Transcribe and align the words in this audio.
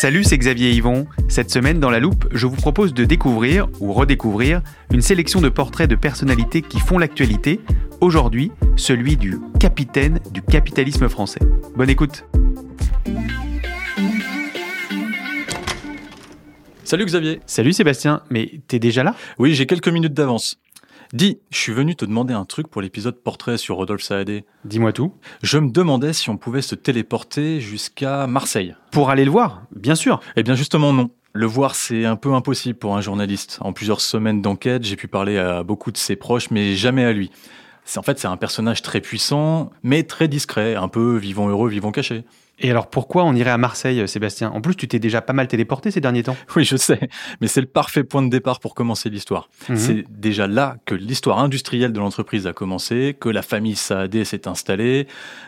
Salut, 0.00 0.22
c'est 0.22 0.38
Xavier 0.38 0.70
Yvon. 0.70 1.08
Cette 1.28 1.50
semaine, 1.50 1.80
dans 1.80 1.90
la 1.90 1.98
loupe, 1.98 2.28
je 2.30 2.46
vous 2.46 2.54
propose 2.54 2.94
de 2.94 3.04
découvrir 3.04 3.66
ou 3.80 3.92
redécouvrir 3.92 4.62
une 4.92 5.02
sélection 5.02 5.40
de 5.40 5.48
portraits 5.48 5.90
de 5.90 5.96
personnalités 5.96 6.62
qui 6.62 6.78
font 6.78 6.98
l'actualité. 6.98 7.58
Aujourd'hui, 8.00 8.52
celui 8.76 9.16
du 9.16 9.40
capitaine 9.58 10.20
du 10.30 10.40
capitalisme 10.40 11.08
français. 11.08 11.40
Bonne 11.74 11.90
écoute. 11.90 12.24
Salut 16.84 17.04
Xavier. 17.04 17.40
Salut 17.46 17.72
Sébastien, 17.72 18.22
mais 18.30 18.60
t'es 18.68 18.78
déjà 18.78 19.02
là? 19.02 19.16
Oui, 19.40 19.52
j'ai 19.54 19.66
quelques 19.66 19.88
minutes 19.88 20.14
d'avance. 20.14 20.60
Dis, 21.14 21.38
je 21.50 21.56
suis 21.56 21.72
venu 21.72 21.96
te 21.96 22.04
demander 22.04 22.34
un 22.34 22.44
truc 22.44 22.68
pour 22.68 22.82
l'épisode 22.82 23.16
portrait 23.16 23.56
sur 23.56 23.76
Rodolphe 23.76 24.02
Saadé. 24.02 24.44
Dis-moi 24.66 24.92
tout. 24.92 25.14
Je 25.42 25.56
me 25.56 25.70
demandais 25.70 26.12
si 26.12 26.28
on 26.28 26.36
pouvait 26.36 26.60
se 26.60 26.74
téléporter 26.74 27.60
jusqu'à 27.62 28.26
Marseille. 28.26 28.74
Pour 28.90 29.08
aller 29.08 29.24
le 29.24 29.30
voir, 29.30 29.62
bien 29.74 29.94
sûr. 29.94 30.20
Eh 30.36 30.42
bien 30.42 30.54
justement 30.54 30.92
non. 30.92 31.10
Le 31.32 31.46
voir, 31.46 31.74
c'est 31.76 32.04
un 32.04 32.16
peu 32.16 32.34
impossible 32.34 32.78
pour 32.78 32.94
un 32.94 33.00
journaliste. 33.00 33.58
En 33.62 33.72
plusieurs 33.72 34.02
semaines 34.02 34.42
d'enquête, 34.42 34.84
j'ai 34.84 34.96
pu 34.96 35.08
parler 35.08 35.38
à 35.38 35.62
beaucoup 35.62 35.92
de 35.92 35.96
ses 35.96 36.14
proches, 36.14 36.50
mais 36.50 36.74
jamais 36.74 37.04
à 37.04 37.12
lui. 37.12 37.30
En 37.96 38.02
fait 38.02 38.18
c'est 38.18 38.28
un 38.28 38.36
personnage 38.36 38.82
très 38.82 39.00
puissant, 39.00 39.70
mais 39.82 40.02
très 40.02 40.28
discret, 40.28 40.74
un 40.74 40.88
peu 40.88 41.16
vivant 41.16 41.48
heureux, 41.48 41.70
vivant 41.70 41.90
caché. 41.90 42.24
Et 42.60 42.70
alors 42.70 42.88
pourquoi 42.88 43.24
on 43.24 43.34
irait 43.34 43.50
à 43.50 43.58
Marseille, 43.58 44.06
Sébastien? 44.08 44.50
En 44.50 44.60
plus, 44.60 44.74
tu 44.74 44.88
t'es 44.88 44.98
déjà 44.98 45.22
pas 45.22 45.32
mal 45.32 45.46
téléporté 45.46 45.90
ces 45.90 46.00
derniers 46.00 46.24
temps. 46.24 46.36
Oui, 46.56 46.64
je 46.64 46.76
sais, 46.76 47.08
mais 47.40 47.46
c'est 47.46 47.60
le 47.60 47.68
parfait 47.68 48.02
point 48.02 48.22
de 48.22 48.30
départ 48.30 48.58
pour 48.58 48.74
commencer 48.74 49.10
l'histoire. 49.10 49.48
Mhm. 49.68 49.76
C'est 49.76 50.04
déjà 50.08 50.48
là 50.48 50.76
que 50.86 50.94
l'histoire 50.96 51.38
industrielle 51.38 51.92
de 51.92 52.00
l'entreprise 52.00 52.48
a 52.48 52.52
commencé, 52.52 53.16
que 53.18 53.28
la 53.28 53.42
famille 53.42 53.76
Saadé 53.76 54.24
s'est 54.24 54.48
installée 54.48 55.06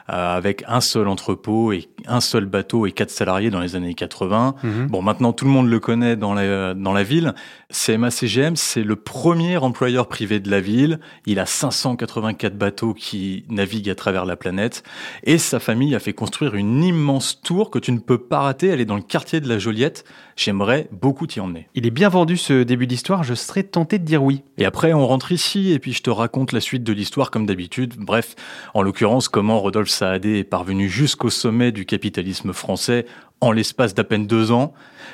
euh, 0.09 0.37
avec 0.37 0.62
un 0.69 0.81
seul 0.81 1.09
entrepôt 1.09 1.72
et 1.72 1.88
un 2.06 2.21
seul 2.21 2.44
bateau 2.44 2.87
et 2.87 2.93
quatre 2.93 3.10
salariés 3.10 3.50
dans 3.50 3.60
les 3.60 3.75
années 3.75 3.94
80. 3.94 4.54
Mhm. 4.62 4.87
Bon, 4.87 5.03
maintenant 5.03 5.32
tout 5.32 5.47
le 5.47 5.50
monde 5.50 5.69
le 5.69 5.81
connaît 5.81 6.15
dans 6.15 6.34
la, 6.34 6.75
dans 6.75 6.92
la 6.92 7.03
ville. 7.03 7.34
CMA 7.71 8.10
CGM, 8.10 8.54
c'est 8.54 8.84
le 8.84 8.94
premier 8.94 9.56
employeur 9.56 10.06
privé 10.06 10.38
de 10.38 10.50
la 10.50 10.60
ville. 10.60 11.00
Il 11.27 11.41
a 11.41 11.47
584 11.47 12.56
bateaux 12.56 12.94
qui 12.94 13.44
naviguent 13.48 13.91
à 13.91 13.94
travers 13.97 14.27
la 14.27 14.37
planète 14.37 14.84
et 15.25 15.38
sa 15.38 15.59
famille 15.59 15.94
a 15.97 15.98
fait 15.98 16.12
construire 16.12 16.54
une 16.54 16.84
immense 16.84 17.00
tour 17.43 17.71
que 17.71 17.78
tu 17.78 17.93
ne 17.93 17.99
peux 17.99 18.19
pas 18.19 18.41
rater. 18.41 18.69
Elle 18.69 18.81
est 18.81 18.84
dans 18.87 18.97
le 18.97 19.03
quartier 19.03 19.41
de 19.41 19.49
la 19.49 19.59
Joliette. 19.59 20.05
J'aimerais 20.37 20.88
beaucoup 20.93 21.27
t'y 21.27 21.41
emmener. 21.41 21.69
Il 21.75 21.87
est 21.87 21.91
bien 21.91 22.09
vendu 22.09 22.37
ce 22.37 22.62
début 22.62 22.87
d'histoire, 22.87 23.25
je 23.25 23.34
serais 23.34 23.62
tenté 23.62 23.99
de 23.99 24.05
dire 24.05 24.22
oui. 24.22 24.43
Et 24.59 24.65
après, 24.65 24.93
on 24.93 25.06
rentre 25.06 25.33
ici 25.33 25.72
et 25.72 25.78
puis 25.78 25.93
je 25.93 26.03
te 26.03 26.10
raconte 26.10 26.53
la 26.53 26.60
suite 26.60 26.84
de 26.84 26.93
l'histoire 26.93 27.31
comme 27.31 27.47
d'habitude. 27.47 27.94
Bref, 27.99 28.37
en 28.75 28.83
l'occurrence, 28.83 29.28
comment 29.28 29.60
Rodolphe 29.60 29.91
Saadé 29.91 30.39
est 30.39 30.44
parvenu 30.44 30.89
jusqu'au 30.89 31.31
sommet 31.31 31.72
du 31.72 31.84
capitalisme 31.84 32.53
français 32.53 33.06
en 33.41 33.53
l'espace 33.53 33.94
d'à 33.94 34.05
peine 34.05 34.27
deux 34.27 34.53
ans. 34.53 34.72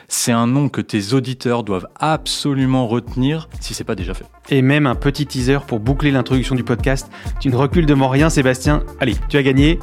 C'est 0.08 0.32
un 0.32 0.46
nom 0.46 0.68
que 0.68 0.80
tes 0.80 1.12
auditeurs 1.12 1.62
doivent 1.62 1.88
absolument 1.98 2.86
retenir 2.86 3.48
si 3.60 3.74
c'est 3.74 3.84
pas 3.84 3.94
déjà 3.94 4.14
fait. 4.14 4.26
Et 4.50 4.62
même 4.62 4.86
un 4.86 4.94
petit 4.94 5.26
teaser 5.26 5.58
pour 5.66 5.80
boucler 5.80 6.10
l'introduction 6.10 6.54
du 6.54 6.64
podcast. 6.64 7.10
Tu 7.40 7.48
ne 7.48 7.56
recules 7.56 7.86
devant 7.86 8.08
rien, 8.08 8.30
Sébastien. 8.30 8.84
Allez, 9.00 9.16
tu 9.28 9.36
as 9.36 9.42
gagné. 9.42 9.78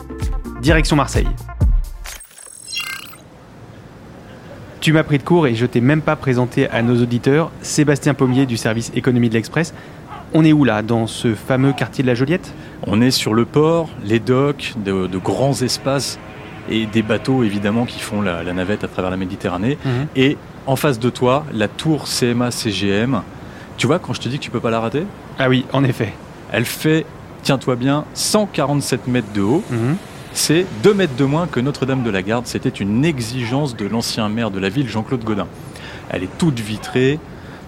Direction 0.62 0.96
Marseille. 0.96 1.28
Tu 4.84 4.92
m'as 4.92 5.04
pris 5.04 5.18
de 5.18 5.24
court 5.24 5.48
et 5.48 5.56
je 5.56 5.66
t'ai 5.66 5.80
même 5.80 6.02
pas 6.02 6.18
présenté 6.18 6.70
à 6.70 6.82
nos 6.82 7.02
auditeurs 7.02 7.52
Sébastien 7.62 8.14
Pommier 8.14 8.46
du 8.46 8.58
service 8.58 8.92
économie 8.94 9.30
de 9.30 9.34
l'Express. 9.34 9.74
On 10.34 10.44
est 10.44 10.52
où 10.52 10.66
là 10.66 10.82
Dans 10.82 11.08
ce 11.08 11.36
fameux 11.36 11.72
quartier 11.72 12.02
de 12.04 12.10
la 12.10 12.16
Joliette? 12.16 12.54
On 12.86 13.00
est 13.00 13.10
sur 13.12 13.34
le 13.34 13.46
port, 13.46 13.88
les 14.04 14.20
docks, 14.20 14.74
de, 14.84 15.08
de 15.08 15.18
grands 15.18 15.62
espaces 15.62 16.20
et 16.70 16.86
des 16.86 17.02
bateaux 17.02 17.44
évidemment 17.46 17.86
qui 17.86 18.02
font 18.02 18.22
la, 18.22 18.44
la 18.44 18.52
navette 18.52 18.84
à 18.84 18.90
travers 18.90 19.10
la 19.10 19.16
Méditerranée. 19.16 19.78
Mhm. 19.86 20.08
Et 20.18 20.38
en 20.68 20.76
face 20.76 21.00
de 21.00 21.10
toi, 21.10 21.46
la 21.54 21.70
tour 21.70 22.04
CMA 22.04 22.52
CGM. 22.52 23.22
Tu 23.78 23.88
vois, 23.88 24.00
quand 24.00 24.12
je 24.12 24.20
te 24.20 24.28
dis 24.28 24.38
que 24.38 24.44
tu 24.44 24.52
peux 24.52 24.60
pas 24.60 24.70
la 24.70 24.82
rater, 24.82 25.04
Ah 25.40 25.48
oui, 25.48 25.64
en 25.72 25.86
effet. 25.86 26.12
elle 26.52 26.66
fait, 26.66 27.06
tiens-toi 27.42 27.78
bien, 27.78 28.04
147 28.16 29.08
mètres 29.08 29.32
de 29.34 29.40
haut. 29.44 29.64
Mhm. 29.72 29.96
C'est 30.34 30.66
2 30.84 30.94
mètres 30.94 31.16
de 31.16 31.26
moins 31.26 31.48
que 31.48 31.60
Notre-Dame 31.60 32.04
de 32.04 32.10
la 32.10 32.22
Garde. 32.24 32.48
C'était 32.48 32.70
une 32.70 33.06
exigence 33.06 33.76
de 33.76 33.86
l'ancien 33.88 34.30
maire 34.30 34.52
de 34.52 34.60
la 34.60 34.70
ville, 34.70 34.90
Jean-Claude 34.90 35.24
Godin. 35.24 35.48
Elle 36.10 36.24
est 36.24 36.38
toute 36.38 36.60
vitrée, 36.60 37.20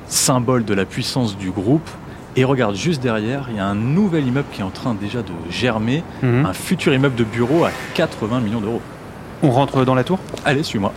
symbole 0.07 0.65
de 0.65 0.73
la 0.73 0.85
puissance 0.85 1.37
du 1.37 1.51
groupe. 1.51 1.87
Et 2.35 2.43
regarde, 2.43 2.75
juste 2.75 3.01
derrière, 3.01 3.47
il 3.49 3.57
y 3.57 3.59
a 3.59 3.65
un 3.65 3.75
nouvel 3.75 4.27
immeuble 4.27 4.47
qui 4.51 4.61
est 4.61 4.63
en 4.63 4.69
train 4.71 4.93
déjà 4.93 5.21
de 5.21 5.31
germer, 5.49 6.03
Mhm. 6.21 6.45
un 6.45 6.53
futur 6.53 6.93
immeuble 6.93 7.15
de 7.15 7.23
bureau 7.23 7.63
à 7.63 7.71
80 7.93 8.41
millions 8.41 8.59
d'euros. 8.59 8.81
On 9.41 9.51
rentre 9.51 9.85
dans 9.85 9.95
la 9.95 10.03
tour? 10.03 10.19
Allez, 10.43 10.63
suis-moi. 10.63 10.91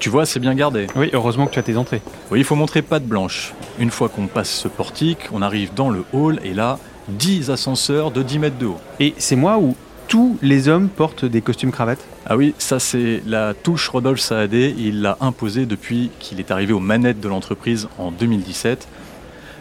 Tu 0.00 0.08
vois, 0.10 0.26
c'est 0.26 0.40
bien 0.40 0.54
gardé. 0.54 0.88
Oui, 0.96 1.08
heureusement 1.12 1.46
que 1.46 1.52
tu 1.52 1.60
as 1.60 1.62
tes 1.62 1.76
entrées. 1.76 2.02
Oui, 2.30 2.40
il 2.40 2.44
faut 2.44 2.56
montrer 2.56 2.82
patte 2.82 3.04
blanche. 3.06 3.54
Une 3.78 3.90
fois 3.90 4.08
qu'on 4.08 4.26
passe 4.26 4.50
ce 4.50 4.66
portique, 4.68 5.20
on 5.32 5.40
arrive 5.42 5.72
dans 5.74 5.88
le 5.90 6.04
hall 6.12 6.40
et 6.44 6.52
là, 6.52 6.78
10 7.08 7.50
ascenseurs 7.50 8.10
de 8.10 8.22
10 8.22 8.38
mètres 8.38 8.58
de 8.58 8.66
haut. 8.66 8.80
Et 9.00 9.14
c'est 9.18 9.36
moi 9.36 9.58
où 9.58 9.76
tous 10.08 10.38
les 10.42 10.68
hommes 10.68 10.88
portent 10.88 11.24
des 11.24 11.40
costumes 11.40 11.72
cravates 11.72 12.04
Ah 12.26 12.36
oui, 12.36 12.54
ça 12.58 12.78
c'est 12.78 13.22
la 13.26 13.54
touche 13.54 13.88
Rodolphe 13.88 14.20
Saadé. 14.20 14.74
Il 14.78 15.02
l'a 15.02 15.16
imposée 15.20 15.66
depuis 15.66 16.10
qu'il 16.18 16.38
est 16.40 16.50
arrivé 16.50 16.72
aux 16.72 16.80
manettes 16.80 17.20
de 17.20 17.28
l'entreprise 17.28 17.88
en 17.98 18.10
2017. 18.10 18.88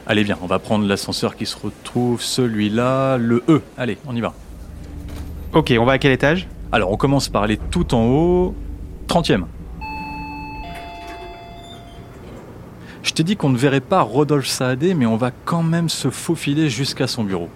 Allez 0.07 0.23
bien, 0.23 0.37
on 0.41 0.47
va 0.47 0.59
prendre 0.59 0.85
l'ascenseur 0.85 1.35
qui 1.35 1.45
se 1.45 1.55
retrouve, 1.57 2.21
celui-là, 2.21 3.17
le 3.17 3.43
E. 3.47 3.61
Allez, 3.77 3.97
on 4.07 4.15
y 4.15 4.21
va. 4.21 4.33
Ok, 5.53 5.73
on 5.79 5.85
va 5.85 5.93
à 5.93 5.97
quel 5.97 6.11
étage? 6.11 6.47
Alors 6.71 6.91
on 6.91 6.97
commence 6.97 7.29
par 7.29 7.43
aller 7.43 7.57
tout 7.57 7.93
en 7.93 8.05
haut, 8.05 8.55
30e. 9.07 9.43
T'ai 13.21 13.25
dit 13.25 13.37
qu'on 13.37 13.49
ne 13.49 13.57
verrait 13.57 13.81
pas 13.81 14.01
Rodolphe 14.01 14.47
Saadé, 14.47 14.95
mais 14.95 15.05
on 15.05 15.15
va 15.15 15.29
quand 15.45 15.61
même 15.61 15.89
se 15.89 16.09
faufiler 16.09 16.71
jusqu'à 16.71 17.05
son 17.05 17.23
bureau. 17.23 17.49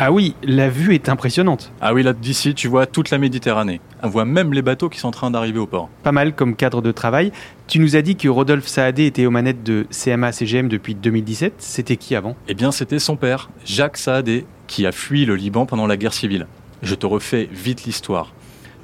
Ah 0.00 0.10
oui, 0.10 0.34
la 0.42 0.68
vue 0.68 0.96
est 0.96 1.08
impressionnante. 1.08 1.70
Ah 1.80 1.94
oui, 1.94 2.02
là 2.02 2.12
d'ici, 2.12 2.56
tu 2.56 2.66
vois 2.66 2.86
toute 2.86 3.10
la 3.10 3.18
Méditerranée. 3.18 3.80
On 4.02 4.08
voit 4.08 4.24
même 4.24 4.52
les 4.52 4.62
bateaux 4.62 4.88
qui 4.88 4.98
sont 4.98 5.06
en 5.06 5.12
train 5.12 5.30
d'arriver 5.30 5.60
au 5.60 5.66
port. 5.68 5.90
Pas 6.02 6.10
mal 6.10 6.34
comme 6.34 6.56
cadre 6.56 6.82
de 6.82 6.90
travail. 6.90 7.30
Tu 7.68 7.78
nous 7.78 7.94
as 7.94 8.02
dit 8.02 8.16
que 8.16 8.26
Rodolphe 8.26 8.66
Saadé 8.66 9.06
était 9.06 9.26
aux 9.26 9.30
manettes 9.30 9.62
de 9.62 9.86
CMA 9.92 10.32
CGM 10.32 10.66
depuis 10.66 10.96
2017. 10.96 11.54
C'était 11.58 11.96
qui 11.96 12.16
avant? 12.16 12.34
Eh 12.48 12.54
bien, 12.54 12.72
c'était 12.72 12.98
son 12.98 13.14
père, 13.14 13.48
Jacques 13.64 13.96
Saadé, 13.96 14.44
qui 14.66 14.86
a 14.86 14.90
fui 14.90 15.24
le 15.24 15.36
Liban 15.36 15.66
pendant 15.66 15.86
la 15.86 15.96
guerre 15.96 16.14
civile. 16.14 16.48
Je 16.82 16.96
te 16.96 17.06
refais 17.06 17.48
vite 17.52 17.84
l'histoire. 17.84 18.32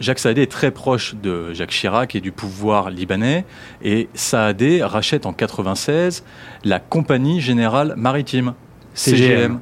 Jacques 0.00 0.19
Saadé 0.19 0.43
est 0.43 0.50
très 0.50 0.70
proche 0.70 1.14
de 1.14 1.52
Jacques 1.52 1.70
Chirac 1.70 2.14
et 2.14 2.23
du 2.23 2.32
pouvoir 2.32 2.88
libanais, 2.88 3.44
et 3.82 4.08
Saadé 4.14 4.82
rachète 4.82 5.26
en 5.26 5.35
96 5.35 6.25
la 6.64 6.81
Compagnie 6.81 7.43
Générale 7.43 7.93
Maritime, 7.99 8.55
CGM. 8.94 9.61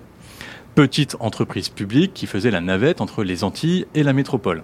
petite 0.77 1.17
entreprise 1.19 1.69
publique 1.69 2.15
qui 2.15 2.27
faisait 2.27 2.53
la 2.53 2.61
navette 2.61 3.01
entre 3.01 3.25
les 3.25 3.43
Antilles 3.43 3.87
et 3.95 4.05
la 4.05 4.13
métropole. 4.13 4.63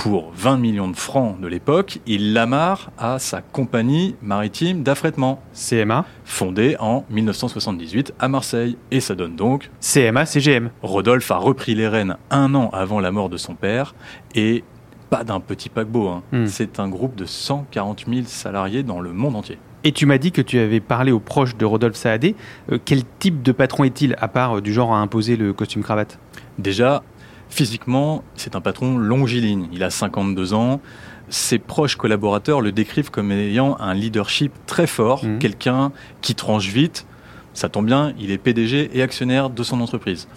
Pour 0.00 0.32
20 0.34 0.56
millions 0.56 0.88
de 0.88 0.96
francs 0.96 1.38
de 1.38 1.46
l'époque, 1.46 1.98
il 2.06 2.32
l'amarre 2.32 2.90
à 2.96 3.18
sa 3.18 3.42
compagnie 3.42 4.16
maritime 4.22 4.82
d'affrètement, 4.82 5.42
CMA 5.52 6.06
fondée 6.24 6.76
en 6.80 7.04
1978 7.10 8.14
à 8.18 8.28
Marseille. 8.28 8.78
Et 8.90 9.00
ça 9.00 9.14
donne 9.14 9.36
donc 9.36 9.70
CMA, 9.80 10.24
CGM. 10.24 10.70
Rodolphe 10.80 11.30
a 11.30 11.36
repris 11.36 11.74
les 11.74 11.86
rênes 11.86 12.16
un 12.30 12.54
an 12.54 12.70
avant 12.72 12.98
la 12.98 13.12
mort 13.12 13.28
de 13.28 13.36
son 13.36 13.54
père 13.54 13.94
et 14.34 14.64
pas 15.10 15.24
d'un 15.24 15.40
petit 15.40 15.68
paquebot. 15.68 16.08
hein. 16.08 16.22
Hmm. 16.32 16.46
C'est 16.46 16.78
un 16.80 16.88
groupe 16.88 17.14
de 17.16 17.24
140 17.26 18.04
000 18.08 18.22
salariés 18.26 18.82
dans 18.82 19.00
le 19.00 19.12
monde 19.12 19.36
entier. 19.36 19.58
Et 19.82 19.92
tu 19.92 20.06
m'as 20.06 20.18
dit 20.18 20.30
que 20.30 20.42
tu 20.42 20.58
avais 20.58 20.80
parlé 20.80 21.10
aux 21.10 21.20
proches 21.20 21.56
de 21.56 21.64
Rodolphe 21.64 21.96
Saadé. 21.96 22.36
Euh, 22.70 22.78
quel 22.84 23.02
type 23.18 23.42
de 23.42 23.50
patron 23.52 23.84
est-il, 23.84 24.14
à 24.20 24.28
part 24.28 24.58
euh, 24.58 24.60
du 24.60 24.72
genre 24.72 24.94
à 24.94 24.98
imposer 24.98 25.36
le 25.36 25.52
costume 25.52 25.82
cravate? 25.82 26.18
Déjà, 26.58 27.02
physiquement, 27.48 28.22
c'est 28.36 28.54
un 28.56 28.60
patron 28.60 28.96
longiligne. 28.98 29.68
Il 29.72 29.82
a 29.82 29.90
52 29.90 30.54
ans. 30.54 30.80
Ses 31.28 31.58
proches 31.58 31.96
collaborateurs 31.96 32.60
le 32.60 32.72
décrivent 32.72 33.10
comme 33.10 33.32
ayant 33.32 33.76
un 33.80 33.94
leadership 33.94 34.52
très 34.66 34.86
fort, 34.86 35.24
Mhm. 35.24 35.38
quelqu'un 35.38 35.92
qui 36.20 36.34
tranche 36.34 36.68
vite. 36.68 37.06
Ça 37.54 37.68
tombe 37.68 37.86
bien, 37.86 38.12
il 38.18 38.30
est 38.30 38.38
PDG 38.38 38.90
et 38.92 39.02
actionnaire 39.02 39.50
de 39.50 39.62
son 39.62 39.80
entreprise. 39.80 40.28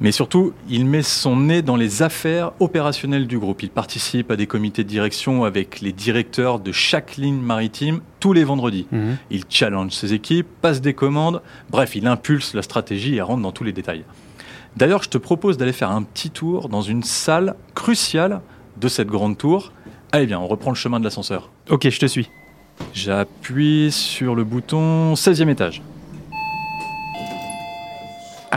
Mais 0.00 0.12
surtout, 0.12 0.52
il 0.68 0.84
met 0.86 1.02
son 1.02 1.36
nez 1.36 1.60
dans 1.60 1.74
les 1.74 2.02
affaires 2.02 2.52
opérationnelles 2.60 3.26
du 3.26 3.38
groupe. 3.38 3.62
Il 3.62 3.70
participe 3.70 4.30
à 4.30 4.36
des 4.36 4.46
comités 4.46 4.84
de 4.84 4.88
direction 4.88 5.44
avec 5.44 5.80
les 5.80 5.92
directeurs 5.92 6.60
de 6.60 6.70
chaque 6.70 7.16
ligne 7.16 7.40
maritime 7.40 8.00
tous 8.20 8.32
les 8.32 8.44
vendredis. 8.44 8.86
Mhm. 8.92 9.16
Il 9.30 9.44
challenge 9.48 9.92
ses 9.92 10.14
équipes, 10.14 10.46
passe 10.62 10.80
des 10.80 10.94
commandes, 10.94 11.42
bref, 11.70 11.96
il 11.96 12.06
impulse 12.06 12.54
la 12.54 12.62
stratégie 12.62 13.16
et 13.16 13.20
rentre 13.20 13.42
dans 13.42 13.52
tous 13.52 13.64
les 13.64 13.72
détails. 13.72 14.04
D'ailleurs, 14.76 15.02
je 15.02 15.08
te 15.08 15.18
propose 15.18 15.56
d'aller 15.56 15.72
faire 15.72 15.90
un 15.90 16.02
petit 16.04 16.30
tour 16.30 16.68
dans 16.68 16.82
une 16.82 17.02
salle 17.02 17.56
cruciale 17.74 18.40
de 18.76 18.86
cette 18.86 19.08
grande 19.08 19.36
tour. 19.36 19.72
Allez 20.12 20.26
bien, 20.26 20.38
on 20.38 20.46
reprend 20.46 20.70
le 20.70 20.76
chemin 20.76 21.00
de 21.00 21.04
l'ascenseur. 21.04 21.50
Ok, 21.68 21.88
je 21.88 21.98
te 21.98 22.06
suis. 22.06 22.30
J'appuie 22.94 23.90
sur 23.90 24.36
le 24.36 24.44
bouton 24.44 25.14
16e 25.14 25.48
étage. 25.48 25.82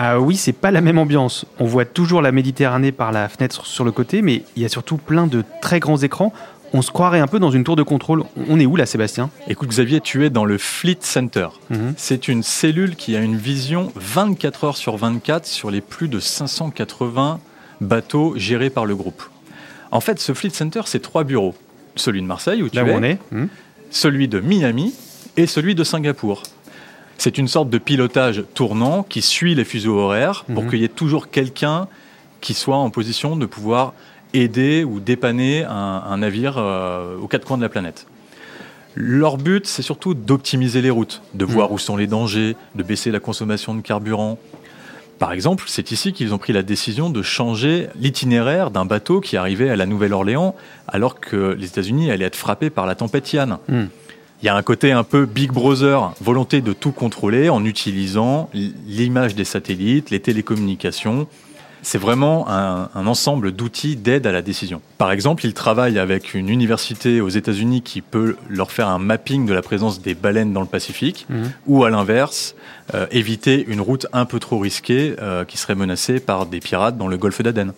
Ah 0.03 0.19
oui, 0.19 0.35
c'est 0.35 0.51
pas 0.51 0.71
la 0.71 0.81
même 0.81 0.97
ambiance. 0.97 1.45
On 1.59 1.65
voit 1.65 1.85
toujours 1.85 2.23
la 2.23 2.31
Méditerranée 2.31 2.91
par 2.91 3.11
la 3.11 3.29
fenêtre 3.29 3.67
sur 3.67 3.83
le 3.85 3.91
côté, 3.91 4.23
mais 4.23 4.41
il 4.55 4.63
y 4.63 4.65
a 4.65 4.69
surtout 4.69 4.97
plein 4.97 5.27
de 5.27 5.43
très 5.61 5.79
grands 5.79 5.97
écrans. 5.99 6.33
On 6.73 6.81
se 6.81 6.89
croirait 6.89 7.19
un 7.19 7.27
peu 7.27 7.37
dans 7.37 7.51
une 7.51 7.63
tour 7.63 7.75
de 7.75 7.83
contrôle. 7.83 8.23
On 8.49 8.59
est 8.59 8.65
où 8.65 8.75
là, 8.75 8.87
Sébastien? 8.87 9.29
Écoute 9.47 9.69
Xavier, 9.69 10.01
tu 10.01 10.25
es 10.25 10.31
dans 10.31 10.43
le 10.43 10.57
Fleet 10.57 10.97
Center. 11.01 11.49
Mhm. 11.69 11.93
C'est 11.97 12.27
une 12.27 12.41
cellule 12.41 12.95
qui 12.95 13.15
a 13.15 13.19
une 13.19 13.35
vision 13.37 13.91
24 13.95 14.63
heures 14.63 14.77
sur 14.77 14.97
24 14.97 15.45
sur 15.45 15.69
les 15.69 15.81
plus 15.81 16.07
de 16.07 16.19
580 16.19 17.39
bateaux 17.79 18.33
gérés 18.37 18.71
par 18.71 18.87
le 18.87 18.95
groupe. 18.95 19.21
En 19.91 19.99
fait, 20.01 20.19
ce 20.19 20.33
Fleet 20.33 20.49
Center, 20.49 20.81
c'est 20.85 21.03
trois 21.03 21.23
bureaux. 21.25 21.53
Celui 21.95 22.23
de 22.23 22.25
Marseille, 22.27 22.63
où 22.63 22.69
tu 22.69 22.75
Là 22.75 22.85
où 22.85 22.87
es, 22.87 22.95
on 22.95 23.03
est 23.03 23.19
Mhm. 23.31 23.49
celui 23.91 24.27
de 24.27 24.39
Miami 24.39 24.95
et 25.37 25.45
celui 25.45 25.75
de 25.75 25.83
Singapour. 25.83 26.41
C'est 27.23 27.37
une 27.37 27.47
sorte 27.47 27.69
de 27.69 27.77
pilotage 27.77 28.43
tournant 28.55 29.03
qui 29.03 29.21
suit 29.21 29.53
les 29.53 29.63
fuseaux 29.63 29.95
horaires 29.99 30.43
pour 30.51 30.63
Mhm. 30.63 30.69
qu'il 30.71 30.79
y 30.79 30.83
ait 30.83 30.87
toujours 30.87 31.29
quelqu'un 31.29 31.87
qui 32.41 32.55
soit 32.55 32.77
en 32.77 32.89
position 32.89 33.35
de 33.35 33.45
pouvoir 33.45 33.93
aider 34.33 34.83
ou 34.83 34.99
dépanner 34.99 35.63
un, 35.63 36.01
un 36.09 36.17
navire 36.17 36.55
euh, 36.57 37.15
aux 37.21 37.27
quatre 37.27 37.45
coins 37.45 37.57
de 37.57 37.61
la 37.61 37.69
planète. 37.69 38.07
Leur 38.95 39.37
but, 39.37 39.67
c'est 39.67 39.83
surtout 39.83 40.15
d'optimiser 40.15 40.81
les 40.81 40.89
routes, 40.89 41.21
de 41.35 41.45
voir 41.45 41.71
où 41.71 41.77
sont 41.77 41.95
les 41.95 42.07
dangers, 42.07 42.55
de 42.73 42.81
baisser 42.81 43.11
la 43.11 43.19
consommation 43.19 43.75
de 43.75 43.81
carburant. 43.81 44.39
Par 45.19 45.31
exemple, 45.31 45.65
c'est 45.67 45.91
ici 45.91 46.13
qu'ils 46.13 46.33
ont 46.33 46.39
pris 46.39 46.53
la 46.53 46.63
décision 46.63 47.11
de 47.11 47.21
changer 47.21 47.85
l'itinéraire 47.99 48.71
d'un 48.71 48.85
bateau 48.85 49.21
qui 49.21 49.37
arrivait 49.37 49.69
à 49.69 49.75
la 49.75 49.85
Nouvelle-Orléans 49.85 50.55
alors 50.87 51.19
que 51.19 51.55
les 51.59 51.67
États-Unis 51.67 52.09
allaient 52.09 52.25
être 52.25 52.35
frappés 52.35 52.71
par 52.71 52.87
la 52.87 52.95
tempête 52.95 53.31
Yann. 53.31 53.59
Hmm. 53.69 53.85
Il 54.41 54.47
y 54.47 54.49
a 54.49 54.55
un 54.55 54.63
côté 54.63 54.91
un 54.91 55.03
peu 55.03 55.25
Big 55.25 55.51
Brother, 55.51 56.13
volonté 56.19 56.61
de 56.61 56.73
tout 56.73 56.91
contrôler 56.91 57.49
en 57.49 57.63
utilisant 57.63 58.49
l'image 58.87 59.35
des 59.35 59.45
satellites, 59.45 60.09
les 60.09 60.19
télécommunications. 60.19 61.27
C'est 61.83 61.97
vraiment 61.99 62.47
un, 62.49 62.89
un 62.93 63.07
ensemble 63.07 63.51
d'outils 63.51 63.95
d'aide 63.95 64.27
à 64.27 64.31
la 64.31 64.41
décision. 64.43 64.81
Par 64.99 65.11
exemple, 65.11 65.45
ils 65.45 65.53
travaillent 65.55 65.97
avec 65.99 66.35
une 66.35 66.49
université 66.49 67.21
aux 67.21 67.29
États-Unis 67.29 67.81
qui 67.81 68.01
peut 68.01 68.35
leur 68.49 68.71
faire 68.71 68.87
un 68.87 68.99
mapping 68.99 69.47
de 69.47 69.53
la 69.53 69.63
présence 69.63 69.99
des 70.01 70.13
baleines 70.13 70.53
dans 70.53 70.61
le 70.61 70.67
Pacifique, 70.67 71.25
Mhm. 71.29 71.51
ou 71.67 71.83
à 71.83 71.89
l'inverse, 71.89 72.55
euh, 72.93 73.07
éviter 73.11 73.65
une 73.67 73.81
route 73.81 74.05
un 74.13 74.25
peu 74.25 74.39
trop 74.39 74.59
risquée 74.59 75.15
euh, 75.21 75.43
qui 75.43 75.57
serait 75.57 75.73
menacée 75.75 76.19
par 76.19 76.45
des 76.45 76.59
pirates 76.59 76.97
dans 76.97 77.07
le 77.07 77.17
golfe 77.17 77.41
d'Aden. 77.41 77.73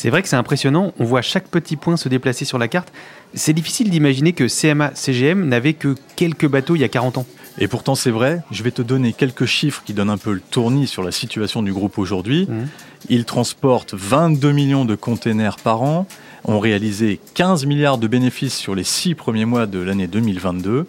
C'est 0.00 0.10
vrai 0.10 0.22
que 0.22 0.28
c'est 0.28 0.36
impressionnant. 0.36 0.92
On 1.00 1.04
voit 1.04 1.22
chaque 1.22 1.48
petit 1.48 1.74
point 1.74 1.96
se 1.96 2.08
déplacer 2.08 2.44
sur 2.44 2.56
la 2.56 2.68
carte. 2.68 2.92
C'est 3.34 3.52
difficile 3.52 3.90
d'imaginer 3.90 4.32
que 4.32 4.46
CMA 4.46 4.92
CGM 4.94 5.48
n'avait 5.48 5.72
que 5.72 5.96
quelques 6.14 6.46
bateaux 6.46 6.76
il 6.76 6.82
y 6.82 6.84
a 6.84 6.88
40 6.88 7.18
ans. 7.18 7.26
Et 7.58 7.66
pourtant, 7.66 7.96
c'est 7.96 8.12
vrai, 8.12 8.44
je 8.52 8.62
vais 8.62 8.70
te 8.70 8.80
donner 8.80 9.12
quelques 9.12 9.46
chiffres 9.46 9.82
qui 9.84 9.94
donnent 9.94 10.08
un 10.10 10.16
peu 10.16 10.34
le 10.34 10.40
tournis 10.40 10.86
sur 10.86 11.02
la 11.02 11.10
situation 11.10 11.64
du 11.64 11.72
groupe 11.72 11.98
aujourd'hui. 11.98 12.46
Mhm. 12.48 12.68
Ils 13.08 13.24
transportent 13.24 13.94
22 13.94 14.52
millions 14.52 14.84
de 14.84 14.94
containers 14.94 15.56
par 15.56 15.82
an, 15.82 16.06
ont 16.44 16.60
réalisé 16.60 17.18
15 17.34 17.66
milliards 17.66 17.98
de 17.98 18.06
bénéfices 18.06 18.54
sur 18.56 18.76
les 18.76 18.84
six 18.84 19.16
premiers 19.16 19.46
mois 19.46 19.66
de 19.66 19.80
l'année 19.80 20.06
2022. 20.06 20.86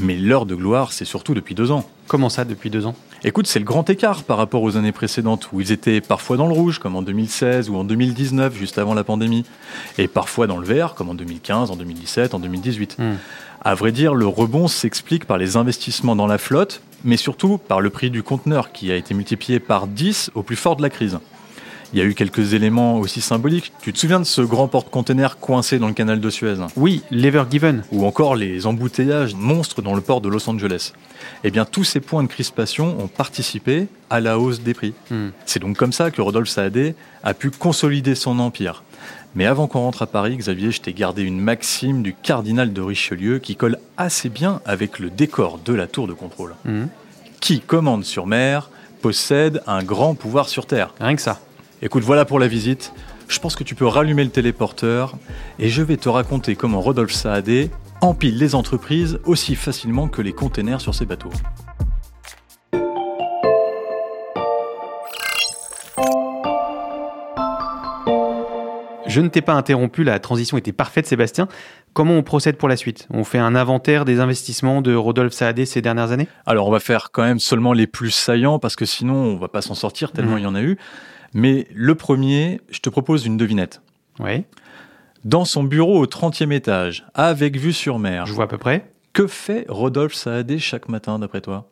Mais 0.00 0.16
l'heure 0.18 0.44
de 0.44 0.54
gloire, 0.54 0.92
c'est 0.92 1.06
surtout 1.06 1.32
depuis 1.32 1.54
deux 1.54 1.70
ans. 1.70 1.88
Comment 2.06 2.28
ça, 2.28 2.44
depuis 2.44 2.68
deux 2.68 2.84
ans? 2.84 2.94
Écoute, 3.24 3.48
c'est 3.48 3.58
le 3.58 3.64
grand 3.64 3.90
écart 3.90 4.22
par 4.22 4.36
rapport 4.36 4.62
aux 4.62 4.76
années 4.76 4.92
précédentes 4.92 5.48
où 5.52 5.60
ils 5.60 5.72
étaient 5.72 6.00
parfois 6.00 6.36
dans 6.36 6.46
le 6.46 6.52
rouge, 6.52 6.78
comme 6.78 6.94
en 6.94 7.02
2016 7.02 7.68
ou 7.68 7.74
en 7.74 7.82
2019, 7.82 8.56
juste 8.56 8.78
avant 8.78 8.94
la 8.94 9.02
pandémie, 9.02 9.44
et 9.98 10.06
parfois 10.06 10.46
dans 10.46 10.56
le 10.56 10.64
vert, 10.64 10.94
comme 10.94 11.08
en 11.08 11.14
2015, 11.14 11.72
en 11.72 11.76
2017, 11.76 12.34
en 12.34 12.38
2018. 12.38 12.96
Hmm. 12.98 13.14
À 13.60 13.74
vrai 13.74 13.90
dire, 13.90 14.14
le 14.14 14.26
rebond 14.26 14.68
s'explique 14.68 15.24
par 15.24 15.36
les 15.36 15.56
investissements 15.56 16.14
dans 16.14 16.28
la 16.28 16.38
flotte, 16.38 16.80
mais 17.02 17.16
surtout 17.16 17.58
par 17.58 17.80
le 17.80 17.90
prix 17.90 18.10
du 18.10 18.22
conteneur 18.22 18.70
qui 18.70 18.92
a 18.92 18.96
été 18.96 19.14
multiplié 19.14 19.58
par 19.58 19.88
10 19.88 20.30
au 20.36 20.44
plus 20.44 20.56
fort 20.56 20.76
de 20.76 20.82
la 20.82 20.90
crise. 20.90 21.18
Il 21.92 21.98
y 21.98 22.02
a 22.02 22.04
eu 22.04 22.14
quelques 22.14 22.52
éléments 22.52 22.98
aussi 22.98 23.22
symboliques. 23.22 23.72
Tu 23.80 23.92
te 23.92 23.98
souviens 23.98 24.20
de 24.20 24.24
ce 24.24 24.42
grand 24.42 24.68
porte-container 24.68 25.38
coincé 25.38 25.78
dans 25.78 25.88
le 25.88 25.94
canal 25.94 26.20
de 26.20 26.30
Suez? 26.30 26.56
Oui, 26.76 27.02
l'Ever 27.10 27.44
Given. 27.50 27.82
ou 27.92 28.04
encore 28.04 28.36
les 28.36 28.66
embouteillages 28.66 29.34
monstres 29.34 29.80
dans 29.80 29.94
le 29.94 30.02
port 30.02 30.20
de 30.20 30.28
Los 30.28 30.48
Angeles. 30.50 30.92
Eh 31.44 31.50
bien, 31.50 31.64
tous 31.64 31.84
ces 31.84 32.00
points 32.00 32.22
de 32.22 32.28
crispation 32.28 32.98
ont 33.00 33.08
participé 33.08 33.86
à 34.10 34.20
la 34.20 34.38
hausse 34.38 34.60
des 34.60 34.74
prix. 34.74 34.92
Hmm. 35.10 35.28
C'est 35.46 35.60
donc 35.60 35.76
comme 35.76 35.92
ça 35.92 36.10
que 36.10 36.20
Rodolphe 36.20 36.50
Saadé 36.50 36.94
a 37.22 37.32
pu 37.32 37.50
consolider 37.50 38.14
son 38.14 38.38
empire. 38.38 38.82
Mais 39.34 39.46
avant 39.46 39.66
qu'on 39.66 39.80
rentre 39.80 40.02
à 40.02 40.06
Paris, 40.06 40.36
Xavier, 40.36 40.70
je 40.70 40.80
t'ai 40.80 40.92
gardé 40.92 41.22
une 41.22 41.40
maxime 41.40 42.02
du 42.02 42.14
cardinal 42.14 42.72
de 42.72 42.82
Richelieu 42.82 43.38
qui 43.38 43.56
colle 43.56 43.78
assez 43.96 44.28
bien 44.28 44.60
avec 44.66 44.98
le 44.98 45.10
décor 45.10 45.58
de 45.64 45.72
la 45.72 45.86
tour 45.86 46.06
de 46.06 46.12
contrôle. 46.12 46.54
Mhm. 46.64 46.88
Qui 47.40 47.60
commande 47.60 48.04
sur 48.04 48.26
mer 48.26 48.70
possède 49.00 49.62
un 49.66 49.82
grand 49.84 50.14
pouvoir 50.14 50.48
sur 50.48 50.66
terre. 50.66 50.92
Rien 51.00 51.14
que 51.14 51.22
ça. 51.22 51.40
Écoute, 51.82 52.02
voilà 52.02 52.24
pour 52.24 52.38
la 52.38 52.48
visite. 52.48 52.92
Je 53.28 53.38
pense 53.38 53.54
que 53.56 53.64
tu 53.64 53.74
peux 53.74 53.86
rallumer 53.86 54.24
le 54.24 54.30
téléporteur 54.30 55.16
et 55.58 55.68
je 55.68 55.82
vais 55.82 55.96
te 55.96 56.08
raconter 56.08 56.56
comment 56.56 56.80
Rodolphe 56.80 57.12
Saadé 57.12 57.70
empile 58.00 58.38
les 58.38 58.54
entreprises 58.54 59.18
aussi 59.24 59.54
facilement 59.54 60.08
que 60.08 60.22
les 60.22 60.32
containers 60.32 60.80
sur 60.80 60.94
ses 60.94 61.04
bateaux. 61.04 61.30
Je 69.06 69.20
ne 69.22 69.28
t'ai 69.28 69.40
pas 69.40 69.54
interrompu, 69.54 70.04
la 70.04 70.18
transition 70.18 70.58
était 70.58 70.72
parfaite, 70.72 71.06
Sébastien. 71.06 71.48
Comment 71.94 72.14
on 72.14 72.22
procède 72.22 72.56
pour 72.58 72.68
la 72.68 72.76
suite? 72.76 73.08
On 73.10 73.24
fait 73.24 73.38
un 73.38 73.54
inventaire 73.54 74.04
des 74.04 74.20
investissements 74.20 74.82
de 74.82 74.94
Rodolphe 74.94 75.32
Saadé 75.32 75.64
ces 75.64 75.80
dernières 75.80 76.12
années? 76.12 76.28
Alors 76.44 76.68
on 76.68 76.70
va 76.70 76.78
faire 76.78 77.10
quand 77.10 77.22
même 77.22 77.38
seulement 77.38 77.72
les 77.72 77.86
plus 77.86 78.10
saillants 78.10 78.58
parce 78.58 78.76
que 78.76 78.84
sinon 78.84 79.14
on 79.14 79.36
va 79.38 79.48
pas 79.48 79.62
s'en 79.62 79.74
sortir 79.74 80.12
tellement 80.12 80.32
Mhm. 80.32 80.38
il 80.38 80.42
y 80.42 80.46
en 80.46 80.54
a 80.54 80.60
eu. 80.62 80.76
Mais 81.34 81.66
le 81.74 81.94
premier, 81.94 82.60
je 82.70 82.80
te 82.80 82.88
propose 82.88 83.26
une 83.26 83.36
devinette. 83.36 83.82
Oui, 84.20 84.44
Dans 85.24 85.44
son 85.44 85.62
bureau 85.64 85.98
au 86.00 86.06
30e 86.06 86.52
étage, 86.52 87.04
avec 87.14 87.56
vue 87.56 87.72
sur 87.72 87.98
mer, 87.98 88.26
je 88.26 88.32
vois 88.32 88.44
à 88.44 88.48
peu 88.48 88.58
près. 88.58 88.90
que 89.12 89.26
fait 89.26 89.66
Rodolphe 89.68 90.14
Saadé 90.14 90.58
chaque 90.58 90.88
matin 90.88 91.18
d'après 91.18 91.40
toi? 91.40 91.68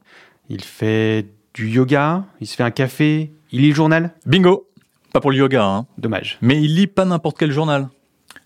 Il 0.49 0.63
fait 0.63 1.27
du 1.55 1.69
yoga, 1.69 2.25
il 2.41 2.47
se 2.47 2.55
fait 2.57 2.63
un 2.63 2.71
café, 2.71 3.33
il 3.53 3.63
lit 3.63 3.69
le 3.71 3.75
journal? 3.75 4.13
Bingo 4.27 4.69
Pas 5.13 5.21
pour 5.21 5.31
le 5.31 5.39
yoga, 5.39 5.65
hein. 5.65 5.87
Dommage. 5.99 6.39
Mais 6.43 6.61
il 6.63 6.75
lit 6.75 6.87
pas 6.87 7.05
n'importe 7.05 7.39
quel 7.39 7.51
journal. 7.51 7.89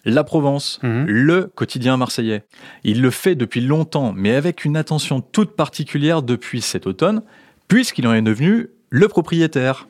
La 0.05 0.23
Provence, 0.25 0.79
Mhm. 0.83 1.05
le 1.07 1.51
quotidien 1.55 1.97
marseillais. 1.97 2.45
Il 2.85 3.03
le 3.03 3.11
fait 3.11 3.35
depuis 3.35 3.61
longtemps, 3.61 4.13
mais 4.17 4.35
avec 4.35 4.65
une 4.65 4.77
attention 4.77 5.21
toute 5.21 5.57
particulière 5.57 6.23
depuis 6.23 6.61
cet 6.63 6.87
automne, 6.87 7.23
puisqu'il 7.69 8.07
en 8.07 8.15
est 8.15 8.23
devenu 8.23 8.69
le 8.91 9.09
propriétaire. 9.09 9.89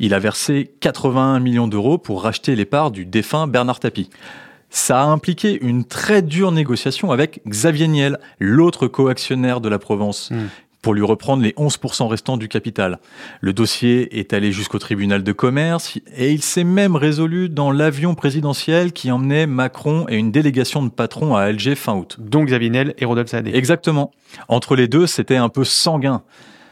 Il 0.00 0.14
a 0.14 0.18
versé 0.18 0.70
81 0.80 1.40
millions 1.40 1.68
d'euros 1.68 1.98
pour 1.98 2.22
racheter 2.22 2.54
les 2.56 2.64
parts 2.64 2.90
du 2.90 3.04
défunt 3.04 3.46
Bernard 3.46 3.80
Tapie. 3.80 4.10
Ça 4.70 5.00
a 5.02 5.04
impliqué 5.06 5.58
une 5.62 5.84
très 5.84 6.22
dure 6.22 6.52
négociation 6.52 7.10
avec 7.10 7.40
Xavier 7.48 7.88
Niel, 7.88 8.18
l'autre 8.38 8.86
coactionnaire 8.86 9.60
de 9.60 9.68
la 9.68 9.78
Provence, 9.78 10.30
Mhm. 10.30 10.48
pour 10.82 10.94
lui 10.94 11.02
reprendre 11.02 11.42
les 11.42 11.54
11% 11.56 12.06
restants 12.06 12.36
du 12.36 12.48
capital. 12.48 12.98
Le 13.40 13.52
dossier 13.52 14.18
est 14.20 14.32
allé 14.32 14.52
jusqu'au 14.52 14.78
tribunal 14.78 15.24
de 15.24 15.32
commerce 15.32 15.98
et 16.16 16.30
il 16.32 16.42
s'est 16.42 16.64
même 16.64 16.94
résolu 16.94 17.48
dans 17.48 17.72
l'avion 17.72 18.14
présidentiel 18.14 18.92
qui 18.92 19.10
emmenait 19.10 19.46
Macron 19.46 20.06
et 20.08 20.16
une 20.16 20.30
délégation 20.30 20.82
de 20.82 20.90
patrons 20.90 21.34
à 21.34 21.42
Alger 21.42 21.74
fin 21.74 21.94
août. 21.94 22.16
Donc 22.20 22.46
Xavier 22.48 22.70
Niel 22.70 22.94
et 22.98 23.04
Rodolphe 23.06 23.30
Saadé. 23.30 23.50
Exactement. 23.54 24.12
Entre 24.48 24.76
les 24.76 24.86
deux, 24.86 25.06
c'était 25.06 25.36
un 25.36 25.48
peu 25.48 25.64
sanguin. 25.64 26.22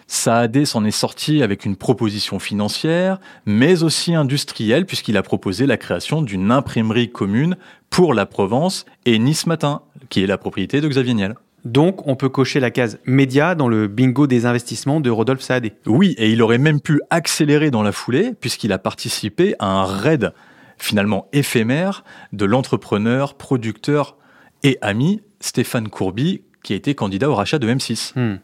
Saadé 0.06 0.64
s'en 0.64 0.84
est 0.84 0.92
sorti 0.92 1.42
avec 1.42 1.64
une 1.64 1.76
proposition 1.76 2.38
financière, 2.38 3.18
mais 3.44 3.82
aussi 3.82 4.14
industrielle, 4.14 4.86
puisqu'il 4.86 5.16
a 5.16 5.22
proposé 5.22 5.66
la 5.66 5.76
création 5.76 6.22
d'une 6.22 6.50
imprimerie 6.52 7.10
commune 7.10 7.56
pour 7.90 8.14
la 8.14 8.26
Provence 8.26 8.86
et 9.04 9.18
Nice 9.18 9.46
Matin, 9.46 9.82
qui 10.08 10.22
est 10.22 10.26
la 10.26 10.38
propriété 10.38 10.80
de 10.80 10.88
Xavier 10.88 11.14
Niel. 11.14 11.34
Donc, 11.64 12.06
on 12.06 12.14
peut 12.14 12.28
cocher 12.28 12.60
la 12.60 12.70
case 12.70 13.00
média 13.06 13.56
dans 13.56 13.66
le 13.66 13.88
bingo 13.88 14.28
des 14.28 14.46
investissements 14.46 15.00
de 15.00 15.10
Rodolphe 15.10 15.40
Saadé. 15.40 15.72
Oui, 15.86 16.14
et 16.16 16.30
il 16.30 16.40
aurait 16.40 16.58
même 16.58 16.80
pu 16.80 17.00
accélérer 17.10 17.72
dans 17.72 17.82
la 17.82 17.90
foulée, 17.90 18.34
puisqu'il 18.40 18.72
a 18.72 18.78
participé 18.78 19.56
à 19.58 19.66
un 19.66 19.84
raid 19.84 20.32
finalement 20.78 21.26
éphémère 21.32 22.04
de 22.32 22.44
l'entrepreneur, 22.44 23.34
producteur 23.34 24.16
et 24.62 24.78
ami 24.80 25.22
Stéphane 25.40 25.88
Courby, 25.88 26.42
qui 26.62 26.72
a 26.72 26.76
été 26.76 26.94
candidat 26.94 27.30
au 27.30 27.34
rachat 27.34 27.58
de 27.58 27.68
M6. 27.68 28.12
Hmm. 28.14 28.38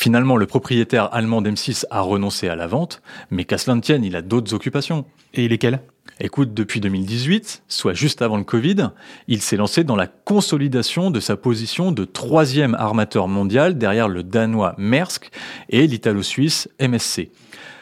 Finalement, 0.00 0.36
le 0.36 0.46
propriétaire 0.46 1.12
allemand 1.12 1.42
d'M6 1.42 1.84
a 1.90 2.02
renoncé 2.02 2.46
à 2.46 2.54
la 2.54 2.68
vente, 2.68 3.02
mais 3.32 3.44
qu'à 3.44 3.58
cela 3.58 3.74
ne 3.74 3.80
tienne, 3.80 4.04
il 4.04 4.14
a 4.14 4.22
d'autres 4.22 4.54
occupations. 4.54 5.04
Et 5.34 5.48
lesquelles 5.48 5.80
Écoute, 6.20 6.54
depuis 6.54 6.78
2018, 6.78 7.64
soit 7.66 7.94
juste 7.94 8.22
avant 8.22 8.36
le 8.36 8.44
Covid, 8.44 8.90
il 9.26 9.42
s'est 9.42 9.56
lancé 9.56 9.82
dans 9.82 9.96
la 9.96 10.06
consolidation 10.06 11.10
de 11.10 11.18
sa 11.18 11.36
position 11.36 11.90
de 11.90 12.04
troisième 12.04 12.76
armateur 12.76 13.26
mondial 13.26 13.76
derrière 13.76 14.08
le 14.08 14.22
danois 14.22 14.76
Maersk 14.78 15.30
et 15.68 15.88
l'italo-suisse 15.88 16.68
MSC. 16.80 17.32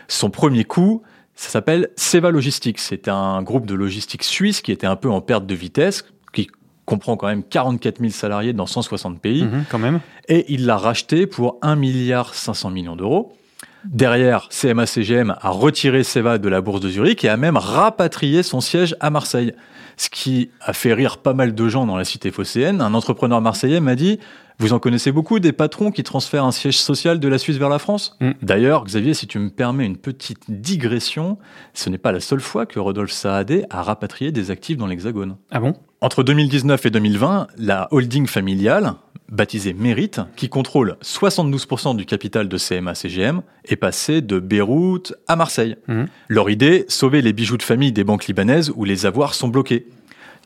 Son 0.09 0.31
premier 0.31 0.65
coup, 0.65 1.03
ça 1.35 1.51
s'appelle 1.51 1.91
Seva 1.97 2.31
Logistics. 2.31 2.79
C'est 2.79 3.09
un 3.09 3.43
groupe 3.43 3.67
de 3.67 3.75
logistique 3.75 4.25
suisse 4.25 4.63
qui 4.63 4.73
était 4.73 4.87
un 4.87 4.97
peu 4.97 5.11
en 5.11 5.21
perte 5.21 5.45
de 5.45 5.55
vitesse, 5.55 6.07
qui 6.33 6.49
comprend 6.87 7.17
quand 7.17 7.27
même 7.27 7.43
44 7.43 7.99
000 7.99 8.11
salariés 8.11 8.53
dans 8.55 8.67
160 8.67 9.21
pays. 9.21 9.45
Mhm, 9.45 9.65
quand 9.69 9.79
même. 9.79 10.01
Et 10.29 10.47
il 10.49 10.65
l'a 10.65 10.79
racheté 10.79 11.27
pour 11.27 11.59
1 11.61 11.77
milliard 11.77 12.35
500 12.35 12.71
millions 12.71 12.97
d'euros. 12.97 13.37
Derrière, 13.85 14.49
CMA-CGM 14.51 15.37
a 15.41 15.51
retiré 15.51 16.03
Seva 16.03 16.39
de 16.39 16.49
la 16.49 16.61
bourse 16.61 16.81
de 16.81 16.89
Zurich 16.89 17.25
et 17.25 17.29
a 17.29 17.37
même 17.37 17.57
rapatrié 17.57 18.43
son 18.43 18.61
siège 18.61 18.97
à 19.01 19.11
Marseille. 19.11 19.53
Ce 19.97 20.11
qui 20.11 20.51
a 20.61 20.73
fait 20.73 20.93
rire 20.93 21.19
pas 21.19 21.35
mal 21.35 21.55
de 21.55 21.69
gens 21.69 21.87
dans 21.87 21.97
la 21.97 22.05
cité 22.05 22.31
phocéenne. 22.31 22.81
Un 22.81 22.95
entrepreneur 22.95 23.41
marseillais 23.41 23.81
m'a 23.81 23.95
dit 23.95 24.19
Vous 24.59 24.73
en 24.73 24.79
connaissez 24.79 25.13
beaucoup 25.13 25.39
des 25.39 25.53
patrons 25.53 25.91
qui 25.91 26.03
transfèrent 26.03 26.45
un 26.45 26.53
siège 26.53 26.79
social 26.79 27.21
de 27.21 27.29
la 27.29 27.39
Suisse 27.39 27.57
vers 27.57 27.69
la 27.69 27.79
France 27.79 28.17
Mm. 28.21 28.33
D'ailleurs, 28.43 28.85
Xavier, 28.85 29.15
si 29.15 29.27
tu 29.27 29.39
me 29.39 29.51
permets 29.51 29.87
une 29.87 29.97
petite 29.97 30.43
digression, 30.49 31.39
ce 31.73 31.89
n'est 31.89 31.99
pas 31.99 32.13
la 32.13 32.21
seule 32.21 32.41
fois 32.41 32.67
que 32.67 32.79
Rodolphe 32.79 33.13
Saadé 33.13 33.65
a 33.71 33.83
rapatrié 33.83 34.33
des 34.33 34.51
actifs 34.51 34.77
dans 34.77 34.87
l'Hexagone. 34.87 35.37
Ah 35.51 35.61
bon? 35.61 35.75
Entre 36.03 36.23
2019 36.23 36.85
et 36.85 36.91
2020, 36.91 37.47
la 37.57 37.89
holding 37.91 38.27
familiale, 38.27 38.93
baptisée 39.31 39.73
Mérite, 39.73 40.21
qui 40.37 40.51
contrôle 40.51 40.97
72% 41.03 41.97
du 41.97 42.05
capital 42.05 42.49
de 42.49 42.59
CMA-CGM, 42.59 43.41
est 43.65 43.77
passée 43.77 44.21
de 44.21 44.39
Beyrouth 44.39 45.15
à 45.27 45.37
Marseille. 45.37 45.77
Mhm. 45.89 46.07
Leur 46.29 46.51
idée, 46.51 46.85
sauver 46.89 47.23
les 47.23 47.33
bijoux 47.33 47.57
de 47.57 47.63
famille 47.63 47.93
des 47.93 48.05
banques 48.05 48.27
libanaises 48.27 48.71
où 48.77 48.85
les 48.85 49.07
avoirs 49.07 49.33
sont 49.33 49.49
bloqués. 49.49 49.87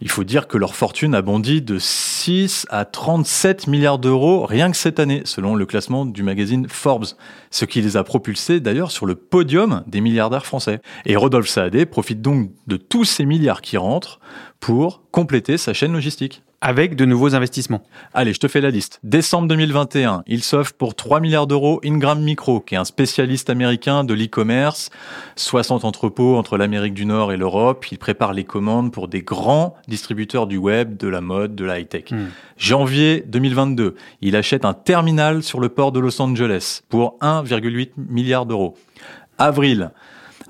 Il 0.02 0.08
faut 0.08 0.24
dire 0.24 0.48
que 0.48 0.56
leur 0.56 0.74
fortune 0.74 1.14
a 1.14 1.20
bondi 1.20 1.60
de 1.60 1.78
6 1.78 2.66
à 2.70 2.86
37 2.86 3.66
milliards 3.66 3.98
d'euros 3.98 4.46
rien 4.46 4.70
que 4.70 4.76
cette 4.76 4.98
année, 4.98 5.20
selon 5.24 5.54
le 5.54 5.66
classement 5.66 6.06
du 6.06 6.22
magazine 6.22 6.66
Forbes, 6.70 7.04
ce 7.50 7.66
qui 7.66 7.82
les 7.82 7.98
a 7.98 8.04
propulsés 8.04 8.60
d'ailleurs 8.60 8.92
sur 8.92 9.04
le 9.04 9.14
podium 9.14 9.84
des 9.86 10.00
milliardaires 10.00 10.46
français. 10.46 10.80
Et 11.04 11.16
Rodolphe 11.16 11.48
Saadé 11.48 11.84
profite 11.84 12.22
donc 12.22 12.50
de 12.66 12.76
tous 12.78 13.04
ces 13.04 13.26
milliards 13.26 13.60
qui 13.60 13.76
rentrent 13.76 14.20
pour 14.58 15.02
compléter 15.10 15.58
sa 15.58 15.74
chaîne 15.74 15.92
logistique. 15.92 16.42
Avec 16.62 16.94
de 16.94 17.06
nouveaux 17.06 17.34
investissements. 17.34 17.82
Allez, 18.12 18.34
je 18.34 18.38
te 18.38 18.46
fais 18.46 18.60
la 18.60 18.68
liste. 18.68 19.00
Décembre 19.02 19.48
2021, 19.48 20.24
il 20.26 20.42
s'offre 20.42 20.74
pour 20.74 20.94
3 20.94 21.20
milliards 21.20 21.46
d'euros 21.46 21.80
Ingram 21.82 22.20
Micro, 22.20 22.60
qui 22.60 22.74
est 22.74 22.78
un 22.78 22.84
spécialiste 22.84 23.48
américain 23.48 24.04
de 24.04 24.12
l'e-commerce. 24.12 24.90
60 25.36 25.86
entrepôts 25.86 26.36
entre 26.36 26.58
l'Amérique 26.58 26.92
du 26.92 27.06
Nord 27.06 27.32
et 27.32 27.38
l'Europe. 27.38 27.90
Il 27.90 27.96
prépare 27.96 28.34
les 28.34 28.44
commandes 28.44 28.92
pour 28.92 29.08
des 29.08 29.22
grands 29.22 29.74
distributeurs 29.88 30.46
du 30.46 30.58
web, 30.58 30.98
de 30.98 31.08
la 31.08 31.22
mode, 31.22 31.54
de 31.54 31.64
la 31.64 31.80
high-tech. 31.80 32.10
Hmm. 32.10 32.26
Janvier 32.58 33.24
2022, 33.26 33.94
il 34.20 34.36
achète 34.36 34.66
un 34.66 34.74
terminal 34.74 35.42
sur 35.42 35.60
le 35.60 35.70
port 35.70 35.92
de 35.92 36.00
Los 36.00 36.20
Angeles 36.20 36.82
pour 36.90 37.16
1,8 37.22 37.92
milliard 37.96 38.44
d'euros. 38.44 38.76
Avril, 39.38 39.92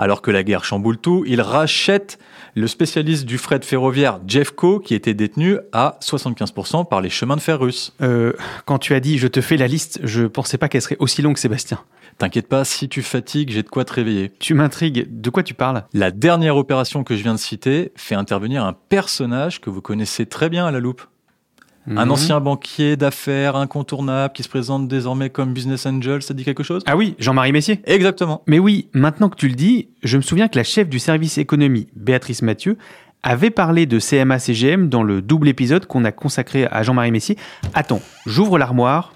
alors 0.01 0.23
que 0.23 0.31
la 0.31 0.43
guerre 0.43 0.65
chamboule 0.65 0.97
tout, 0.97 1.25
il 1.27 1.43
rachète 1.43 2.19
le 2.55 2.67
spécialiste 2.67 3.27
du 3.27 3.37
fret 3.37 3.61
ferroviaire 3.63 4.19
Jeffco, 4.27 4.81
qui 4.81 4.95
était 4.95 5.13
détenu 5.13 5.59
à 5.75 5.99
75% 6.01 6.89
par 6.89 7.03
les 7.03 7.11
chemins 7.11 7.37
de 7.37 7.43
fer 7.43 7.61
russes. 7.61 7.95
Euh, 8.01 8.33
quand 8.65 8.79
tu 8.79 8.95
as 8.95 9.01
dit 9.01 9.19
je 9.19 9.29
te 9.29 9.43
fais 9.43 9.59
la 9.59 9.67
liste, 9.67 10.01
je 10.03 10.25
pensais 10.25 10.57
pas 10.57 10.71
qu'elle 10.71 10.81
serait 10.81 10.97
aussi 11.01 11.21
longue, 11.21 11.37
Sébastien. 11.37 11.81
T'inquiète 12.17 12.49
pas, 12.49 12.65
si 12.65 12.89
tu 12.89 13.03
fatigues, 13.03 13.51
j'ai 13.51 13.63
de 13.63 13.69
quoi 13.69 13.85
te 13.85 13.93
réveiller. 13.93 14.33
Tu 14.39 14.55
m'intrigues. 14.55 15.07
De 15.21 15.29
quoi 15.29 15.43
tu 15.43 15.53
parles? 15.53 15.85
La 15.93 16.11
dernière 16.11 16.57
opération 16.57 17.05
que 17.05 17.15
je 17.15 17.23
viens 17.23 17.35
de 17.35 17.39
citer 17.39 17.93
fait 17.95 18.15
intervenir 18.15 18.65
un 18.65 18.73
personnage 18.73 19.61
que 19.61 19.69
vous 19.69 19.83
connaissez 19.83 20.25
très 20.25 20.49
bien 20.49 20.67
à 20.67 20.71
la 20.71 20.81
loupe. 20.81 21.03
Un 21.89 22.05
Mhm. 22.05 22.11
ancien 22.13 22.41
banquier 22.41 22.97
d'affaires 22.97 23.57
incontournable 23.57 24.33
qui 24.35 24.43
se 24.43 24.49
présente 24.49 24.87
désormais 24.87 25.31
comme 25.31 25.53
business 25.55 25.87
angel, 25.87 26.23
ça 26.23 26.35
dit 26.35 26.45
quelque 26.45 26.63
chose? 26.63 26.83
Ah 26.87 26.97
oui, 26.97 27.15
Jean-Marie 27.19 27.53
Messier. 27.53 27.81
Exactement. 27.85 28.43
Mais 28.47 28.59
oui, 28.59 28.89
maintenant 28.93 29.29
que 29.29 29.37
tu 29.37 29.49
le 29.49 29.55
dis, 29.55 29.89
je 30.03 30.17
me 30.19 30.23
souviens 30.23 30.49
que 30.49 30.59
la 30.59 30.65
chef 30.65 30.89
du 30.89 30.99
service 30.99 31.39
économie, 31.39 31.89
Béatrice 31.97 32.43
Mathieu, 32.43 32.77
avait 33.23 33.51
parlé 33.51 33.87
de 33.87 33.99
CMA-CGM 33.99 34.89
dans 34.89 35.03
le 35.03 35.21
double 35.23 35.49
épisode 35.49 35.87
qu'on 35.87 36.05
a 36.05 36.13
consacré 36.13 36.67
à 36.71 36.83
Jean-Marie 36.83 37.11
Messier. 37.13 37.37
Attends, 37.75 38.01
j'ouvre 38.27 38.59
l'armoire. 38.59 39.13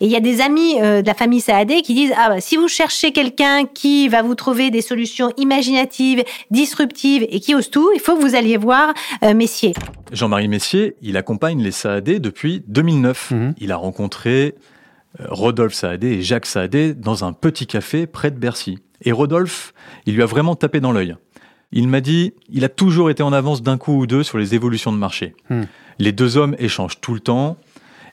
Et 0.00 0.06
il 0.06 0.10
y 0.10 0.16
a 0.16 0.20
des 0.20 0.40
amis 0.40 0.80
euh, 0.80 1.02
de 1.02 1.06
la 1.06 1.14
famille 1.14 1.40
Saadé 1.40 1.82
qui 1.82 1.94
disent 1.94 2.12
ah 2.16 2.30
bah, 2.30 2.40
si 2.40 2.56
vous 2.56 2.68
cherchez 2.68 3.12
quelqu'un 3.12 3.66
qui 3.66 4.08
va 4.08 4.22
vous 4.22 4.34
trouver 4.34 4.70
des 4.70 4.80
solutions 4.80 5.30
imaginatives, 5.36 6.24
disruptives 6.50 7.26
et 7.28 7.38
qui 7.40 7.54
ose 7.54 7.68
tout, 7.70 7.90
il 7.94 8.00
faut 8.00 8.16
que 8.16 8.22
vous 8.22 8.34
alliez 8.34 8.56
voir 8.56 8.94
euh, 9.22 9.34
Messier. 9.34 9.74
Jean-Marie 10.10 10.48
Messier, 10.48 10.96
il 11.02 11.18
accompagne 11.18 11.62
les 11.62 11.70
Saadé 11.70 12.18
depuis 12.18 12.62
2009. 12.66 13.30
Mhm. 13.30 13.54
Il 13.58 13.72
a 13.72 13.76
rencontré 13.76 14.54
euh, 15.20 15.26
Rodolphe 15.28 15.74
Saadé 15.74 16.08
et 16.08 16.22
Jacques 16.22 16.46
Saadé 16.46 16.94
dans 16.94 17.24
un 17.24 17.34
petit 17.34 17.66
café 17.66 18.06
près 18.06 18.30
de 18.30 18.38
Bercy. 18.38 18.78
Et 19.02 19.12
Rodolphe, 19.12 19.74
il 20.06 20.14
lui 20.14 20.22
a 20.22 20.26
vraiment 20.26 20.56
tapé 20.56 20.80
dans 20.80 20.92
l'œil. 20.92 21.14
Il 21.72 21.88
m'a 21.88 22.00
dit, 22.00 22.32
il 22.48 22.64
a 22.64 22.68
toujours 22.68 23.10
été 23.10 23.22
en 23.22 23.32
avance 23.32 23.62
d'un 23.62 23.78
coup 23.78 23.98
ou 23.98 24.06
deux 24.06 24.22
sur 24.22 24.38
les 24.38 24.54
évolutions 24.54 24.92
de 24.92 24.98
marché. 24.98 25.34
Hmm. 25.50 25.64
Les 25.98 26.12
deux 26.12 26.36
hommes 26.36 26.56
échangent 26.58 27.00
tout 27.00 27.14
le 27.14 27.20
temps. 27.20 27.58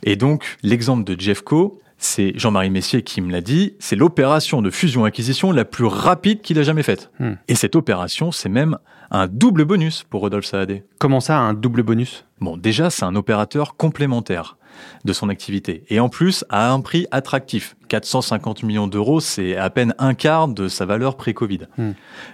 Et 0.03 0.15
donc, 0.15 0.57
l'exemple 0.63 1.03
de 1.03 1.19
Jeffco, 1.19 1.79
c'est 1.97 2.33
Jean-Marie 2.35 2.69
Messier 2.69 3.01
qui 3.01 3.21
me 3.21 3.31
l'a 3.31 3.41
dit, 3.41 3.73
c'est 3.79 3.95
l'opération 3.95 4.61
de 4.61 4.69
fusion-acquisition 4.69 5.51
la 5.51 5.65
plus 5.65 5.85
rapide 5.85 6.41
qu'il 6.41 6.59
a 6.59 6.63
jamais 6.63 6.83
faite. 6.83 7.11
Hmm. 7.19 7.33
Et 7.47 7.55
cette 7.55 7.75
opération, 7.75 8.31
c'est 8.31 8.49
même 8.49 8.77
un 9.09 9.27
double 9.27 9.65
bonus 9.65 10.03
pour 10.03 10.21
Rodolphe 10.21 10.45
Saadé. 10.45 10.83
Comment 10.99 11.19
ça, 11.19 11.39
un 11.39 11.53
double 11.53 11.83
bonus? 11.83 12.25
Bon, 12.39 12.57
déjà, 12.57 12.89
c'est 12.89 13.05
un 13.05 13.15
opérateur 13.15 13.75
complémentaire 13.75 14.57
de 15.05 15.13
son 15.13 15.29
activité. 15.29 15.83
Et 15.89 15.99
en 15.99 16.07
plus, 16.07 16.45
à 16.49 16.71
un 16.71 16.81
prix 16.81 17.07
attractif. 17.09 17.75
450 17.87 18.63
millions 18.63 18.87
d'euros, 18.87 19.19
c'est 19.19 19.55
à 19.55 19.69
peine 19.69 19.95
un 19.97 20.13
quart 20.13 20.47
de 20.47 20.67
sa 20.67 20.85
valeur 20.85 21.15
pré-Covid. 21.15 21.61
Hmm. 21.77 21.91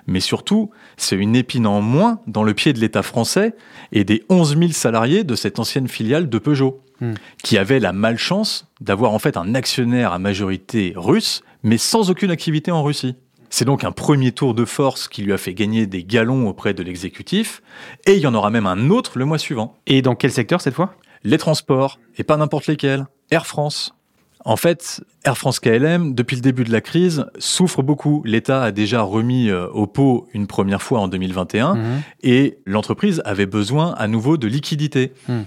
Mais 0.08 0.20
surtout, 0.20 0.72
c'est 0.98 1.16
une 1.16 1.36
épine 1.36 1.68
en 1.68 1.82
moins 1.82 2.20
dans 2.28 2.44
le 2.44 2.54
pied 2.54 2.74
de 2.74 2.80
l'État 2.80 3.04
français 3.04 3.56
et 3.94 4.04
des 4.04 4.24
11 4.30 4.58
000 4.58 4.72
salariés 4.72 5.24
de 5.24 5.36
cette 5.36 5.60
ancienne 5.60 5.88
filiale 5.88 6.28
de 6.28 6.38
Peugeot, 6.38 6.82
Hmm. 7.04 7.16
qui 7.44 7.58
avait 7.58 7.82
la 7.82 7.92
malchance 7.92 8.66
d'avoir 8.80 9.12
en 9.12 9.20
fait 9.20 9.36
un 9.36 9.56
actionnaire 9.56 10.14
à 10.14 10.20
majorité 10.20 10.94
russe, 10.96 11.44
mais 11.62 11.78
sans 11.78 12.10
aucune 12.10 12.32
activité 12.32 12.72
en 12.72 12.82
Russie. 12.82 13.16
C'est 13.50 13.66
donc 13.66 13.84
un 13.84 13.92
premier 13.92 14.32
tour 14.32 14.54
de 14.54 14.64
force 14.64 15.10
qui 15.10 15.22
lui 15.22 15.34
a 15.34 15.38
fait 15.38 15.54
gagner 15.54 15.86
des 15.86 16.06
galons 16.06 16.48
auprès 16.48 16.74
de 16.74 16.82
l'exécutif, 16.82 17.62
et 18.06 18.14
il 18.14 18.22
y 18.22 18.28
en 18.28 18.34
aura 18.34 18.52
même 18.52 18.66
un 18.66 18.90
autre 18.90 19.20
le 19.20 19.26
mois 19.26 19.38
suivant. 19.38 19.76
Et 19.86 20.02
dans 20.02 20.16
quel 20.16 20.32
secteur 20.32 20.62
cette 20.62 20.76
fois? 20.76 20.96
Les 21.26 21.38
transports, 21.38 22.00
et 22.18 22.24
pas 22.24 22.38
n'importe 22.38 22.68
lesquels. 22.68 23.06
Air 23.32 23.48
France. 23.48 23.94
En 24.46 24.58
fait, 24.58 25.02
Air 25.24 25.38
France 25.38 25.60
KLM, 25.60 26.14
depuis 26.14 26.36
le 26.36 26.42
début 26.42 26.64
de 26.66 26.72
la 26.72 26.82
crise, 26.82 27.26
souffre 27.40 27.82
beaucoup. 27.82 28.22
L'État 28.26 28.62
a 28.64 28.72
déjà 28.72 29.02
remis 29.02 29.50
euh, 29.50 29.68
au 29.70 29.88
pot 29.88 30.28
une 30.34 30.48
première 30.48 30.82
fois 30.82 31.00
en 31.00 31.08
2021 31.08 31.76
Mhm. 31.76 32.02
et 32.24 32.58
l'entreprise 32.66 33.22
avait 33.26 33.46
besoin 33.46 33.94
à 33.94 34.08
nouveau 34.08 34.36
de 34.38 34.48
liquidité. 34.48 35.14
Hmm. 35.30 35.44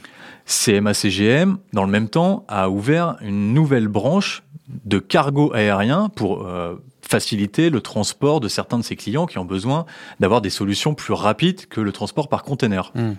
CMA-CGM, 0.46 1.58
dans 1.72 1.84
le 1.84 1.90
même 1.90 2.08
temps, 2.08 2.44
a 2.48 2.70
ouvert 2.70 3.16
une 3.20 3.52
nouvelle 3.52 3.88
branche 3.88 4.42
de 4.84 4.98
cargo 4.98 5.52
aérien 5.54 6.08
pour 6.08 6.46
euh, 6.46 6.74
faciliter 7.02 7.70
le 7.70 7.80
transport 7.80 8.40
de 8.40 8.48
certains 8.48 8.78
de 8.78 8.82
ses 8.84 8.96
clients 8.96 9.26
qui 9.26 9.38
ont 9.38 9.44
besoin 9.44 9.86
d'avoir 10.18 10.40
des 10.40 10.50
solutions 10.50 10.94
plus 10.94 11.14
rapides 11.14 11.66
que 11.66 11.80
le 11.80 11.92
transport 11.92 12.28
par 12.28 12.42
container. 12.42 12.92
Hmm. 12.94 13.12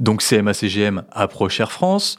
Donc 0.00 0.22
CMA-CGM 0.22 1.02
approche 1.10 1.58
Air 1.60 1.72
France, 1.72 2.16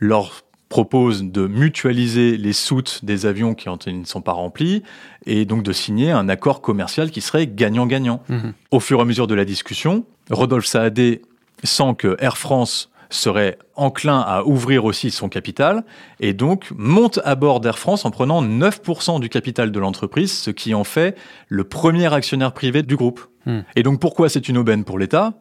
leur 0.00 0.42
propose 0.70 1.24
de 1.24 1.48
mutualiser 1.48 2.38
les 2.38 2.52
soutes 2.54 3.04
des 3.04 3.26
avions 3.26 3.54
qui 3.54 3.68
ne 3.68 4.04
sont 4.04 4.22
pas 4.22 4.32
remplis 4.32 4.82
et 5.26 5.44
donc 5.44 5.64
de 5.64 5.72
signer 5.72 6.12
un 6.12 6.28
accord 6.28 6.62
commercial 6.62 7.10
qui 7.10 7.20
serait 7.20 7.48
gagnant-gagnant. 7.48 8.22
Mhm. 8.28 8.54
Au 8.70 8.80
fur 8.80 9.00
et 9.00 9.02
à 9.02 9.04
mesure 9.04 9.26
de 9.26 9.34
la 9.34 9.44
discussion, 9.44 10.06
Rodolphe 10.30 10.66
Saadé 10.66 11.22
sent 11.64 11.96
que 11.98 12.16
Air 12.20 12.38
France 12.38 12.90
serait 13.10 13.58
enclin 13.74 14.20
à 14.20 14.44
ouvrir 14.44 14.84
aussi 14.84 15.10
son 15.10 15.28
capital 15.28 15.84
et 16.20 16.32
donc 16.34 16.70
monte 16.76 17.18
à 17.24 17.34
bord 17.34 17.58
d'Air 17.58 17.76
France 17.76 18.04
en 18.04 18.12
prenant 18.12 18.40
9% 18.40 19.18
du 19.18 19.28
capital 19.28 19.72
de 19.72 19.80
l'entreprise, 19.80 20.32
ce 20.32 20.52
qui 20.52 20.72
en 20.72 20.84
fait 20.84 21.18
le 21.48 21.64
premier 21.64 22.14
actionnaire 22.14 22.52
privé 22.52 22.84
du 22.84 22.94
groupe. 22.94 23.26
Hmm. 23.44 23.62
Et 23.74 23.82
donc 23.82 24.00
pourquoi 24.00 24.28
c'est 24.28 24.48
une 24.48 24.56
aubaine 24.56 24.84
pour 24.84 25.00
l'État? 25.00 25.34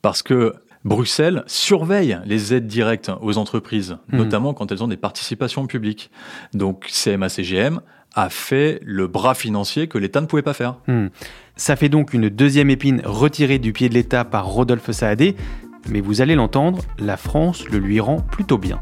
Parce 0.00 0.22
que 0.22 0.54
Bruxelles 0.86 1.42
surveille 1.48 2.20
les 2.26 2.54
aides 2.54 2.68
directes 2.68 3.10
aux 3.20 3.38
entreprises, 3.38 3.96
Hmm. 4.08 4.18
notamment 4.18 4.54
quand 4.54 4.70
elles 4.70 4.84
ont 4.84 4.88
des 4.88 4.96
participations 4.96 5.66
publiques. 5.66 6.12
Donc 6.54 6.86
CMA-CGM 6.88 7.80
a 8.14 8.30
fait 8.30 8.78
le 8.84 9.08
bras 9.08 9.34
financier 9.34 9.88
que 9.88 9.98
l'État 9.98 10.20
ne 10.20 10.26
pouvait 10.26 10.42
pas 10.42 10.54
faire. 10.54 10.76
Hmm. 10.86 11.08
Ça 11.56 11.74
fait 11.74 11.88
donc 11.88 12.14
une 12.14 12.28
deuxième 12.28 12.70
épine 12.70 13.02
retirée 13.04 13.58
du 13.58 13.72
pied 13.72 13.88
de 13.88 13.94
l'État 13.94 14.24
par 14.24 14.46
Rodolphe 14.46 14.92
Saadé, 14.92 15.34
mais 15.88 16.00
vous 16.00 16.20
allez 16.20 16.36
l'entendre, 16.36 16.82
la 17.00 17.16
France 17.16 17.68
le 17.68 17.78
lui 17.78 17.98
rend 17.98 18.20
plutôt 18.20 18.58
bien. 18.58 18.80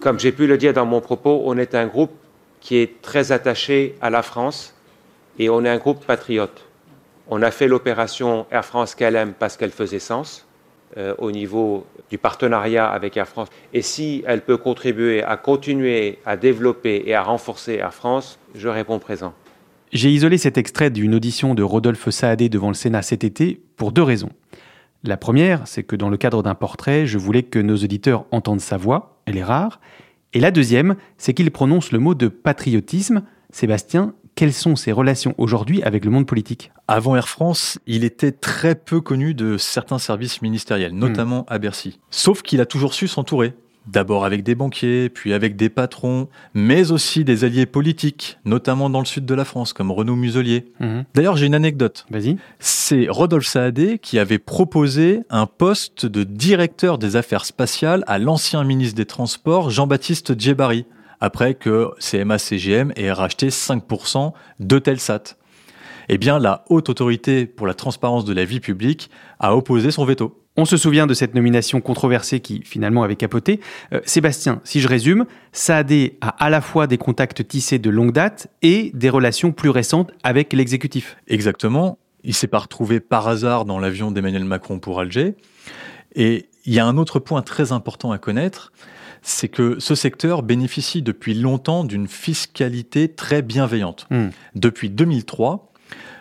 Comme 0.00 0.20
j'ai 0.20 0.30
pu 0.30 0.46
le 0.46 0.56
dire 0.56 0.72
dans 0.72 0.86
mon 0.86 1.00
propos, 1.00 1.42
on 1.44 1.58
est 1.58 1.74
un 1.74 1.86
groupe 1.88 2.12
qui 2.60 2.76
est 2.76 3.02
très 3.02 3.32
attaché 3.32 3.96
à 4.00 4.10
la 4.10 4.22
France 4.22 4.75
et 5.38 5.48
on 5.50 5.64
est 5.64 5.68
un 5.68 5.78
groupe 5.78 6.04
patriote. 6.04 6.66
On 7.28 7.42
a 7.42 7.50
fait 7.50 7.68
l'opération 7.68 8.46
Air 8.50 8.64
France 8.64 8.94
KLM 8.94 9.32
parce 9.38 9.56
qu'elle 9.56 9.70
faisait 9.70 9.98
sens 9.98 10.46
euh, 10.96 11.14
au 11.18 11.32
niveau 11.32 11.84
du 12.10 12.18
partenariat 12.18 12.86
avec 12.86 13.16
Air 13.16 13.26
France. 13.26 13.48
Et 13.72 13.82
si 13.82 14.22
elle 14.26 14.42
peut 14.42 14.56
contribuer 14.56 15.22
à 15.22 15.36
continuer 15.36 16.18
à 16.24 16.36
développer 16.36 17.02
et 17.06 17.14
à 17.14 17.22
renforcer 17.22 17.74
Air 17.74 17.92
France, 17.92 18.38
je 18.54 18.68
réponds 18.68 18.98
présent. 18.98 19.34
J'ai 19.92 20.10
isolé 20.10 20.38
cet 20.38 20.58
extrait 20.58 20.90
d'une 20.90 21.14
audition 21.14 21.54
de 21.54 21.62
Rodolphe 21.62 22.10
Saadé 22.10 22.48
devant 22.48 22.68
le 22.68 22.74
Sénat 22.74 23.02
cet 23.02 23.24
été 23.24 23.60
pour 23.76 23.92
deux 23.92 24.02
raisons. 24.02 24.30
La 25.04 25.16
première, 25.16 25.66
c'est 25.66 25.82
que 25.82 25.96
dans 25.96 26.08
le 26.08 26.16
cadre 26.16 26.42
d'un 26.42 26.54
portrait, 26.54 27.06
je 27.06 27.18
voulais 27.18 27.42
que 27.42 27.58
nos 27.58 27.76
auditeurs 27.76 28.24
entendent 28.30 28.60
sa 28.60 28.76
voix, 28.76 29.20
elle 29.26 29.36
est 29.36 29.44
rare. 29.44 29.80
Et 30.32 30.40
la 30.40 30.50
deuxième, 30.50 30.96
c'est 31.18 31.34
qu'il 31.34 31.50
prononce 31.50 31.92
le 31.92 31.98
mot 31.98 32.14
de 32.14 32.28
patriotisme. 32.28 33.22
Sébastien, 33.50 34.14
quelles 34.36 34.52
sont 34.52 34.76
ses 34.76 34.92
relations 34.92 35.34
aujourd'hui 35.38 35.82
avec 35.82 36.04
le 36.04 36.10
monde 36.10 36.26
politique 36.26 36.70
Avant 36.86 37.16
Air 37.16 37.28
France, 37.28 37.78
il 37.86 38.04
était 38.04 38.32
très 38.32 38.74
peu 38.74 39.00
connu 39.00 39.34
de 39.34 39.56
certains 39.56 39.98
services 39.98 40.42
ministériels, 40.42 40.92
notamment 40.92 41.46
à 41.48 41.58
Bercy. 41.58 41.98
Sauf 42.10 42.42
qu'il 42.42 42.60
a 42.60 42.66
toujours 42.66 42.94
su 42.94 43.08
s'entourer. 43.08 43.54
D'abord 43.86 44.24
avec 44.24 44.42
des 44.42 44.56
banquiers, 44.56 45.08
puis 45.08 45.32
avec 45.32 45.54
des 45.56 45.68
patrons, 45.68 46.28
mais 46.54 46.90
aussi 46.90 47.24
des 47.24 47.44
alliés 47.44 47.66
politiques, 47.66 48.36
notamment 48.44 48.90
dans 48.90 48.98
le 48.98 49.06
sud 49.06 49.24
de 49.24 49.34
la 49.34 49.44
France, 49.44 49.72
comme 49.72 49.92
Renaud 49.92 50.16
Muselier. 50.16 50.72
D'ailleurs, 51.14 51.36
j'ai 51.36 51.46
une 51.46 51.54
anecdote. 51.54 52.04
Vas-y. 52.10 52.36
C'est 52.58 53.06
Rodolphe 53.08 53.46
Saadé 53.46 53.98
qui 53.98 54.18
avait 54.18 54.40
proposé 54.40 55.20
un 55.30 55.46
poste 55.46 56.04
de 56.04 56.24
directeur 56.24 56.98
des 56.98 57.14
affaires 57.14 57.44
spatiales 57.44 58.02
à 58.08 58.18
l'ancien 58.18 58.64
ministre 58.64 58.96
des 58.96 59.06
Transports, 59.06 59.70
Jean-Baptiste 59.70 60.38
Djebari, 60.38 60.84
après 61.20 61.54
que 61.54 61.90
CMA-CGM 61.98 62.92
ait 62.96 63.12
racheté 63.12 63.48
5% 63.48 64.32
de 64.60 64.78
Telsat. 64.78 65.36
Eh 66.08 66.18
bien, 66.18 66.38
la 66.38 66.64
haute 66.68 66.88
autorité 66.88 67.46
pour 67.46 67.66
la 67.66 67.74
transparence 67.74 68.24
de 68.24 68.32
la 68.32 68.44
vie 68.44 68.60
publique 68.60 69.10
a 69.40 69.56
opposé 69.56 69.90
son 69.90 70.04
veto. 70.04 70.42
On 70.58 70.64
se 70.64 70.76
souvient 70.78 71.06
de 71.06 71.12
cette 71.12 71.34
nomination 71.34 71.80
controversée 71.80 72.40
qui 72.40 72.62
finalement 72.64 73.02
avait 73.02 73.16
capoté. 73.16 73.60
Euh, 73.92 74.00
Sébastien, 74.06 74.60
si 74.64 74.80
je 74.80 74.88
résume, 74.88 75.26
Saadé 75.52 76.16
a 76.22 76.28
à 76.28 76.48
la 76.48 76.62
fois 76.62 76.86
des 76.86 76.96
contacts 76.96 77.46
tissés 77.46 77.78
de 77.78 77.90
longue 77.90 78.12
date 78.12 78.48
et 78.62 78.90
des 78.94 79.10
relations 79.10 79.52
plus 79.52 79.68
récentes 79.68 80.12
avec 80.22 80.54
l'exécutif. 80.54 81.16
Exactement. 81.28 81.98
Il 82.24 82.34
s'est 82.34 82.46
pas 82.46 82.58
retrouvé 82.58 83.00
par 83.00 83.28
hasard 83.28 83.66
dans 83.66 83.78
l'avion 83.78 84.10
d'Emmanuel 84.10 84.44
Macron 84.44 84.78
pour 84.78 84.98
Alger. 84.98 85.34
Et 86.14 86.48
il 86.64 86.72
y 86.72 86.78
a 86.78 86.86
un 86.86 86.96
autre 86.96 87.18
point 87.18 87.42
très 87.42 87.72
important 87.72 88.10
à 88.10 88.18
connaître, 88.18 88.72
c'est 89.28 89.48
que 89.48 89.80
ce 89.80 89.96
secteur 89.96 90.44
bénéficie 90.44 91.02
depuis 91.02 91.34
longtemps 91.34 91.82
d'une 91.82 92.06
fiscalité 92.06 93.08
très 93.08 93.42
bienveillante. 93.42 94.06
Hmm. 94.10 94.28
Depuis 94.54 94.88
2003, 94.88 95.72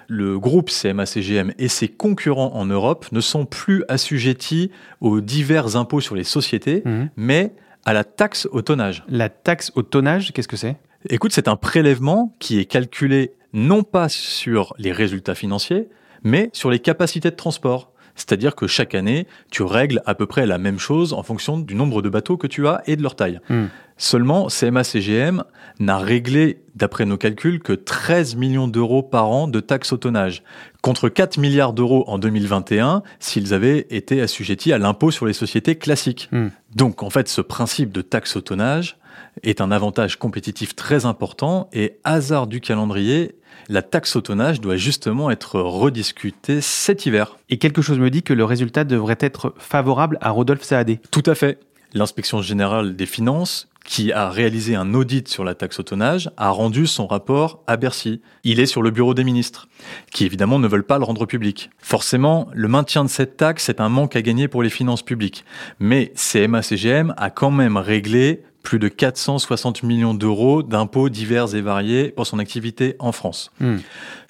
le 0.08 0.39
groupe 0.39 0.72
CMA-CGM 0.72 1.54
et 1.60 1.68
ses 1.68 1.88
concurrents 1.88 2.56
en 2.56 2.65
Europe 2.65 3.06
ne 3.12 3.22
sont 3.22 3.46
plus 3.46 3.84
assujettis 3.89 4.72
aux 5.02 5.22
divers 5.22 5.76
impôts 5.76 6.02
sur 6.02 6.15
les 6.15 6.24
sociétés, 6.24 6.82
Mhm. 6.84 7.10
mais 7.15 7.54
à 7.86 7.94
la 7.94 8.04
taxe 8.04 8.48
au 8.52 8.63
tonnage. 8.63 9.04
La 9.08 9.30
taxe 9.30 9.72
au 9.76 9.84
tonnage, 9.84 10.34
qu'est-ce 10.34 10.48
que 10.48 10.58
c'est? 10.58 10.76
Écoute, 11.10 11.32
c'est 11.32 11.48
un 11.48 11.56
prélèvement 11.56 12.36
qui 12.39 12.58
est 12.60 12.65
calculé 12.65 13.34
non 13.54 13.84
pas 13.84 14.10
sur 14.10 14.74
les 14.80 14.91
résultats 14.91 15.36
financiers, 15.36 15.88
mais 16.24 16.50
sur 16.54 16.72
les 16.72 16.80
capacités 16.80 17.30
de 17.30 17.36
transport. 17.36 17.91
C'est-à-dire 18.15 18.56
que 18.56 18.67
chaque 18.67 18.95
année, 18.95 19.28
tu 19.51 19.63
règles 19.63 20.01
à 20.06 20.15
peu 20.15 20.25
près 20.25 20.45
la 20.45 20.58
même 20.58 20.80
chose 20.80 21.13
en 21.13 21.23
fonction 21.23 21.60
du 21.60 21.75
nombre 21.75 22.01
de 22.01 22.10
bateaux 22.10 22.38
que 22.38 22.47
tu 22.47 22.67
as 22.67 22.82
et 22.88 22.95
de 22.95 23.04
leur 23.04 23.15
taille. 23.15 23.39
Hmm. 23.49 23.65
Seulement, 23.97 24.47
CMA-CGM 24.47 25.43
n'a 25.80 25.97
réglé, 25.97 26.62
d'après 26.75 27.06
nos 27.06 27.17
calculs, 27.17 27.62
que 27.62 27.73
13 27.73 28.36
millions 28.36 28.67
d'euros 28.67 29.04
par 29.04 29.30
an 29.30 29.47
de 29.47 29.60
taxes 29.60 29.93
au 29.93 29.97
tonnage, 29.97 30.43
contre 30.82 31.08
4 31.08 31.38
milliards 31.38 31.73
d'euros 31.73 32.04
en 32.08 32.17
2021 32.17 33.04
s'ils 33.19 33.54
avaient 33.54 33.88
été 33.89 34.21
assujettis 34.21 34.73
à 34.73 34.78
l'impôt 34.78 35.12
sur 35.12 35.25
les 35.25 35.34
sociétés 35.34 35.75
classiques. 35.75 36.30
Hmm. 36.32 36.49
Donc, 36.75 37.04
en 37.04 37.10
fait, 37.10 37.28
ce 37.28 37.41
principe 37.41 37.91
de 37.91 38.01
taxe 38.01 38.36
au 38.36 38.41
tonnage 38.41 38.97
est 39.43 39.62
un 39.62 39.71
avantage 39.71 40.17
compétitif 40.17 40.75
très 40.75 41.06
important 41.06 41.69
et 41.73 41.97
hasard 42.04 42.47
du 42.47 42.62
calendrier, 42.62 43.36
la 43.70 43.82
taxe 43.82 44.15
au 44.15 44.22
tonnage 44.22 44.62
doit 44.62 44.78
justement 44.78 45.32
être 45.32 45.60
rediscutée 45.60 46.62
cet 46.62 47.06
hiver. 47.06 47.38
Et 47.50 47.58
quelque 47.58 47.82
chose 47.82 48.00
me 48.00 48.10
dit 48.10 48.24
que 48.24 48.34
le 48.34 48.46
résultat 48.46 48.84
devrait 48.84 49.18
être 49.20 49.54
favorable 49.58 50.18
à 50.22 50.30
Rodolphe 50.30 50.63
Saadé. 50.63 51.00
Tout 51.12 51.24
à 51.26 51.36
fait. 51.36 51.60
L'inspection 51.94 52.41
générale 52.41 52.96
des 52.96 53.06
finances, 53.06 53.70
qui 53.86 54.12
a 54.12 54.30
réalisé 54.30 54.76
un 54.76 54.94
audit 54.94 55.28
sur 55.28 55.44
la 55.44 55.54
taxe 55.56 55.80
au 55.80 55.84
tonnage, 55.84 56.30
a 56.36 56.50
rendu 56.50 56.88
son 56.88 57.08
rapport 57.08 57.63
à 57.68 57.78
Bercy. 57.78 58.20
Il 58.44 58.60
est 58.60 58.65
sur 58.65 58.82
le 58.82 58.91
bureau 58.91 59.13
des 59.13 59.24
ministres, 59.24 59.68
qui 60.12 60.26
évidemment 60.26 60.60
ne 60.60 60.68
veulent 60.68 60.84
pas 60.84 60.98
le 60.98 61.06
rendre 61.06 61.26
public. 61.26 61.70
Forcément, 61.78 62.50
le 62.52 62.68
maintien 62.68 63.06
de 63.06 63.10
cette 63.10 63.38
taxe 63.38 63.70
est 63.70 63.80
un 63.80 63.89
manque 63.89 64.15
à 64.15 64.22
gagner 64.22 64.48
pour 64.48 64.63
les 64.63 64.70
finances 64.70 65.04
publiques. 65.04 65.46
Mais 65.80 66.12
CMA-CGM 66.15 67.13
a 67.15 67.30
quand 67.30 67.52
même 67.52 67.78
réglé 67.78 68.44
plus 68.65 68.80
de 68.80 68.89
460 68.89 69.84
millions 69.84 70.13
d'euros 70.13 70.63
d'impôts 70.63 71.08
divers 71.08 71.56
et 71.56 71.62
variés 71.62 72.10
pour 72.10 72.28
son 72.28 72.39
activité 72.39 72.95
en 72.99 73.13
France. 73.13 73.51
Hmm. 73.62 73.78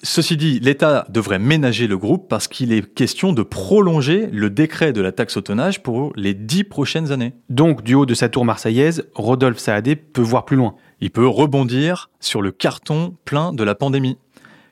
Ceci 0.02 0.36
dit, 0.36 0.60
l'État 0.60 1.06
devrait 1.08 1.40
ménager 1.40 1.88
le 1.88 1.98
groupe 1.98 2.28
parce 2.28 2.46
qu'il 2.46 2.72
est 2.72 2.94
question 2.94 3.32
de 3.32 3.42
prolonger 3.42 4.28
le 4.30 4.50
décret 4.50 4.92
de 4.92 5.00
la 5.00 5.10
taxe 5.10 5.36
au 5.36 5.40
tonnage 5.40 5.82
pour 5.82 6.12
les 6.14 6.34
dix 6.34 6.62
prochaines 6.62 7.10
années. 7.10 7.32
Donc, 7.48 7.82
du 7.82 7.94
haut 7.94 8.06
de 8.06 8.14
sa 8.14 8.28
tour 8.28 8.44
marseillaise, 8.44 9.08
Rodolphe 9.14 9.58
Saadé 9.58 9.96
peut 9.96 10.22
voir 10.22 10.44
plus 10.44 10.56
loin. 10.56 10.76
Il 11.00 11.10
peut 11.10 11.26
rebondir 11.26 12.10
sur 12.20 12.42
le 12.42 12.52
carton 12.52 13.16
plein 13.24 13.52
de 13.52 13.64
la 13.64 13.74
pandémie. 13.74 14.18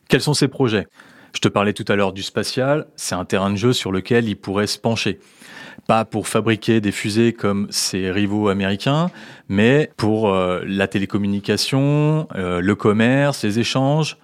Quels 0.09 0.21
sont 0.21 0.35
ses 0.35 0.49
projets? 0.49 0.87
Je 1.35 1.41
te 1.41 1.49
parlais 1.49 1.73
tout 1.73 1.85
à 1.89 1.97
l'heure 1.97 2.13
du 2.13 2.23
spatial, 2.23 2.87
c'est 2.97 3.17
un 3.17 3.25
terrain 3.25 3.51
de 3.51 3.57
jeu 3.57 3.73
sur 3.73 3.93
lequel 3.93 4.29
il 4.29 4.37
pourrait 4.37 4.69
se 4.69 4.79
pencher. 4.79 5.19
Pas 5.89 6.05
pour 6.05 6.29
fabriquer 6.29 6.81
des 6.81 6.93
fusées 6.93 7.33
comme 7.33 7.67
ses 7.71 8.11
rivaux 8.11 8.49
américains, 8.49 9.11
mais 9.49 9.91
pour 9.97 10.31
euh, 10.31 10.63
la 10.65 10.87
télécommunication, 10.87 12.29
euh, 12.37 12.61
le 12.61 12.75
commerce, 12.77 13.43
les 13.43 13.59
échanges, 13.59 14.17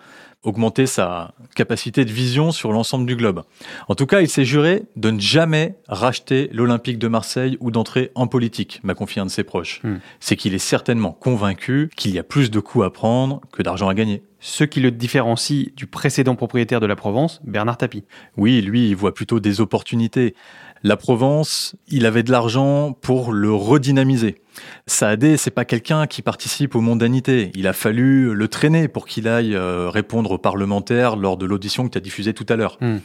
augmenter 0.43 0.87
sa 0.87 1.35
capacité 1.55 2.05
de 2.05 2.13
vision 2.13 2.53
sur 2.53 2.73
l'ensemble 2.73 3.07
du 3.07 3.17
globe. 3.17 3.43
En 3.89 3.95
tout 3.95 4.07
cas, 4.07 4.21
il 4.21 4.29
s'est 4.29 4.45
juré 4.45 4.85
de 4.97 5.11
ne 5.11 5.21
jamais 5.21 5.75
racheter 5.89 6.49
l'Olympique 6.53 6.99
de 6.99 7.09
Marseille 7.09 7.59
ou 7.61 7.71
d'entrer 7.71 8.13
en 8.15 8.29
politique, 8.29 8.81
m'a 8.85 8.95
confié 8.95 9.21
un 9.21 9.27
de 9.27 9.31
ses 9.31 9.45
proches. 9.45 9.81
Hmm. 9.83 9.97
C'est 10.21 10.37
qu'il 10.37 10.55
est 10.55 10.59
certainement 10.59 11.13
convaincu 11.13 11.91
qu'il 11.97 12.15
y 12.15 12.19
a 12.19 12.23
plus 12.23 12.51
de 12.51 12.61
coups 12.61 12.87
à 12.87 12.91
prendre 12.91 13.41
que 13.53 13.63
d'argent 13.63 13.89
à 13.89 13.95
gagner. 13.95 14.23
Ce 14.41 14.65
qui 14.65 14.81
le 14.81 14.91
différencie 14.91 15.75
du 15.77 15.87
précédent 15.87 16.35
propriétaire 16.35 16.81
de 16.81 16.87
la 16.87 16.97
Provence, 16.97 17.41
Bernard 17.45 17.77
Tapie. 17.77 18.05
Oui, 18.39 18.63
lui, 18.63 18.89
il 18.89 18.97
voit 18.97 19.13
plutôt 19.13 19.39
des 19.39 19.61
opportunités. 19.61 20.35
La 20.83 20.97
Provence, 20.97 21.77
il 21.89 22.07
avait 22.07 22.23
de 22.23 22.31
l'argent 22.31 22.93
pour 22.93 23.33
le 23.33 23.53
redynamiser. 23.53 24.37
Saadé, 24.87 25.37
c'est 25.37 25.51
pas 25.51 25.67
quelqu'un 25.67 26.07
qui 26.07 26.23
participe 26.23 26.75
aux 26.75 26.81
mondanités. 26.81 27.51
Il 27.55 27.67
a 27.67 27.75
fallu 27.75 28.35
le 28.35 28.49
traîner 28.49 28.89
pour 28.89 29.07
qu'il 29.07 29.29
aille 29.29 29.55
euh, 29.55 29.91
répondre 29.91 30.31
aux 30.31 30.39
parlementaires 30.39 31.17
lors 31.17 31.37
de 31.37 31.45
l'audition 31.45 31.85
que 31.85 31.91
tu 31.91 31.99
as 31.99 32.01
diffusée 32.01 32.33
tout 32.33 32.47
à 32.49 32.57
l'heure. 32.57 32.79
Hmm. 32.81 32.99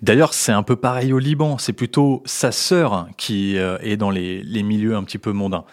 D'ailleurs, 0.00 0.32
c'est 0.32 0.52
un 0.52 0.62
peu 0.62 0.76
pareil 0.76 1.12
au 1.12 1.18
Liban. 1.18 1.58
C'est 1.58 1.74
plutôt 1.74 2.22
sa 2.24 2.50
sœur 2.50 3.08
qui 3.18 3.58
euh, 3.58 3.76
est 3.82 3.98
dans 3.98 4.10
les, 4.10 4.42
les 4.42 4.62
milieux 4.62 4.96
un 4.96 5.04
petit 5.04 5.18
peu 5.18 5.32
mondains. 5.32 5.64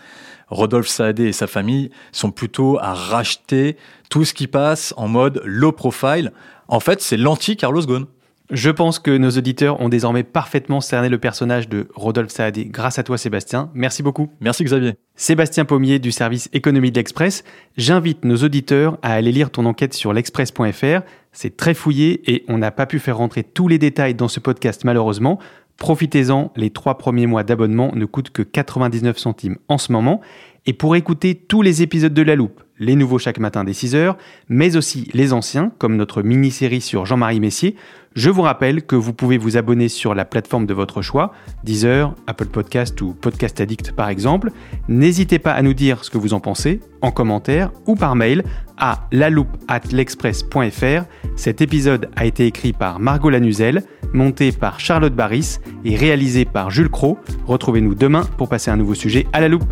Rodolphe 0.47 0.87
Saadé 0.87 1.25
et 1.25 1.33
sa 1.33 1.47
famille 1.47 1.89
sont 2.11 2.31
plutôt 2.31 2.77
à 2.79 2.93
racheter 2.93 3.77
tout 4.09 4.25
ce 4.25 4.33
qui 4.33 4.47
passe 4.47 4.93
en 4.97 5.07
mode 5.07 5.41
low 5.45 5.71
profile. 5.71 6.31
En 6.67 6.79
fait, 6.79 7.01
c'est 7.01 7.17
l'anti-Carlos 7.17 7.85
Ghosn. 7.85 8.05
Je 8.51 8.69
pense 8.69 8.99
que 8.99 9.17
nos 9.17 9.31
auditeurs 9.31 9.81
ont 9.81 9.89
désormais 9.89 10.21
parfaitement 10.21 10.79
cerné 10.79 11.09
le 11.09 11.17
personnage 11.17 11.67
de 11.67 11.87
Rodolphe 11.95 12.29
Saadé 12.29 12.65
grâce 12.65 12.99
à 12.99 13.03
toi 13.03 13.17
Sébastien. 13.17 13.71
Merci 13.73 14.03
beaucoup. 14.03 14.29
Merci 14.39 14.63
Xavier. 14.63 14.93
Sébastien 15.15 15.65
Pommier 15.65 15.97
du 15.97 16.11
service 16.11 16.47
économie 16.53 16.91
de 16.91 16.99
l'Express. 16.99 17.43
J'invite 17.75 18.23
nos 18.23 18.37
auditeurs 18.37 18.99
à 19.01 19.13
aller 19.13 19.31
lire 19.31 19.49
ton 19.49 19.65
enquête 19.65 19.95
sur 19.95 20.13
l'express.fr. 20.13 21.01
C'est 21.31 21.57
très 21.57 21.73
fouillé 21.73 22.21
et 22.31 22.45
on 22.47 22.59
n'a 22.59 22.69
pas 22.69 22.85
pu 22.85 22.99
faire 22.99 23.17
rentrer 23.17 23.43
tous 23.43 23.67
les 23.67 23.79
détails 23.79 24.13
dans 24.13 24.27
ce 24.27 24.39
podcast 24.39 24.83
malheureusement. 24.83 25.39
Profitez-en, 25.77 26.51
les 26.55 26.69
trois 26.69 26.97
premiers 26.97 27.27
mois 27.27 27.43
d'abonnement 27.43 27.91
ne 27.93 28.05
coûtent 28.05 28.29
que 28.29 28.41
99 28.41 29.17
centimes 29.17 29.57
en 29.67 29.77
ce 29.77 29.91
moment. 29.91 30.21
Et 30.67 30.73
pour 30.73 30.95
écouter 30.95 31.35
tous 31.35 31.61
les 31.61 31.83
épisodes 31.83 32.13
de 32.13 32.21
La 32.23 32.35
Loupe, 32.35 32.61
les 32.79 32.95
nouveaux 32.95 33.19
chaque 33.19 33.37
matin 33.37 33.63
dès 33.63 33.73
6h, 33.73 34.15
mais 34.49 34.75
aussi 34.75 35.09
les 35.13 35.31
anciens, 35.31 35.71
comme 35.77 35.95
notre 35.95 36.23
mini-série 36.23 36.81
sur 36.81 37.05
Jean-Marie 37.05 37.39
Messier, 37.39 37.75
je 38.15 38.31
vous 38.31 38.41
rappelle 38.41 38.83
que 38.83 38.95
vous 38.95 39.13
pouvez 39.13 39.37
vous 39.37 39.57
abonner 39.57 39.89
sur 39.89 40.15
la 40.15 40.25
plateforme 40.25 40.65
de 40.65 40.73
votre 40.73 41.03
choix, 41.03 41.33
Deezer, 41.63 42.15
Apple 42.25 42.47
Podcast 42.47 42.99
ou 43.01 43.13
Podcast 43.13 43.61
Addict 43.61 43.91
par 43.91 44.09
exemple. 44.09 44.51
N'hésitez 44.87 45.37
pas 45.37 45.51
à 45.51 45.61
nous 45.61 45.75
dire 45.75 46.03
ce 46.03 46.09
que 46.09 46.17
vous 46.17 46.33
en 46.33 46.39
pensez 46.39 46.79
en 47.01 47.11
commentaire 47.11 47.71
ou 47.85 47.95
par 47.95 48.15
mail 48.15 48.43
à 48.77 49.07
l'express.fr. 49.11 51.03
Cet 51.35 51.61
épisode 51.61 52.09
a 52.15 52.25
été 52.25 52.47
écrit 52.47 52.73
par 52.73 52.99
Margot 52.99 53.29
Lanuzel, 53.29 53.83
monté 54.13 54.51
par 54.51 54.79
Charlotte 54.79 55.13
Barris 55.13 55.59
et 55.83 55.95
réalisé 55.95 56.45
par 56.45 56.71
Jules 56.71 56.89
Cro. 56.89 57.19
Retrouvez-nous 57.45 57.93
demain 57.93 58.23
pour 58.37 58.49
passer 58.49 58.71
un 58.71 58.77
nouveau 58.77 58.95
sujet 58.95 59.27
à 59.31 59.41
la 59.41 59.49
loupe. 59.49 59.71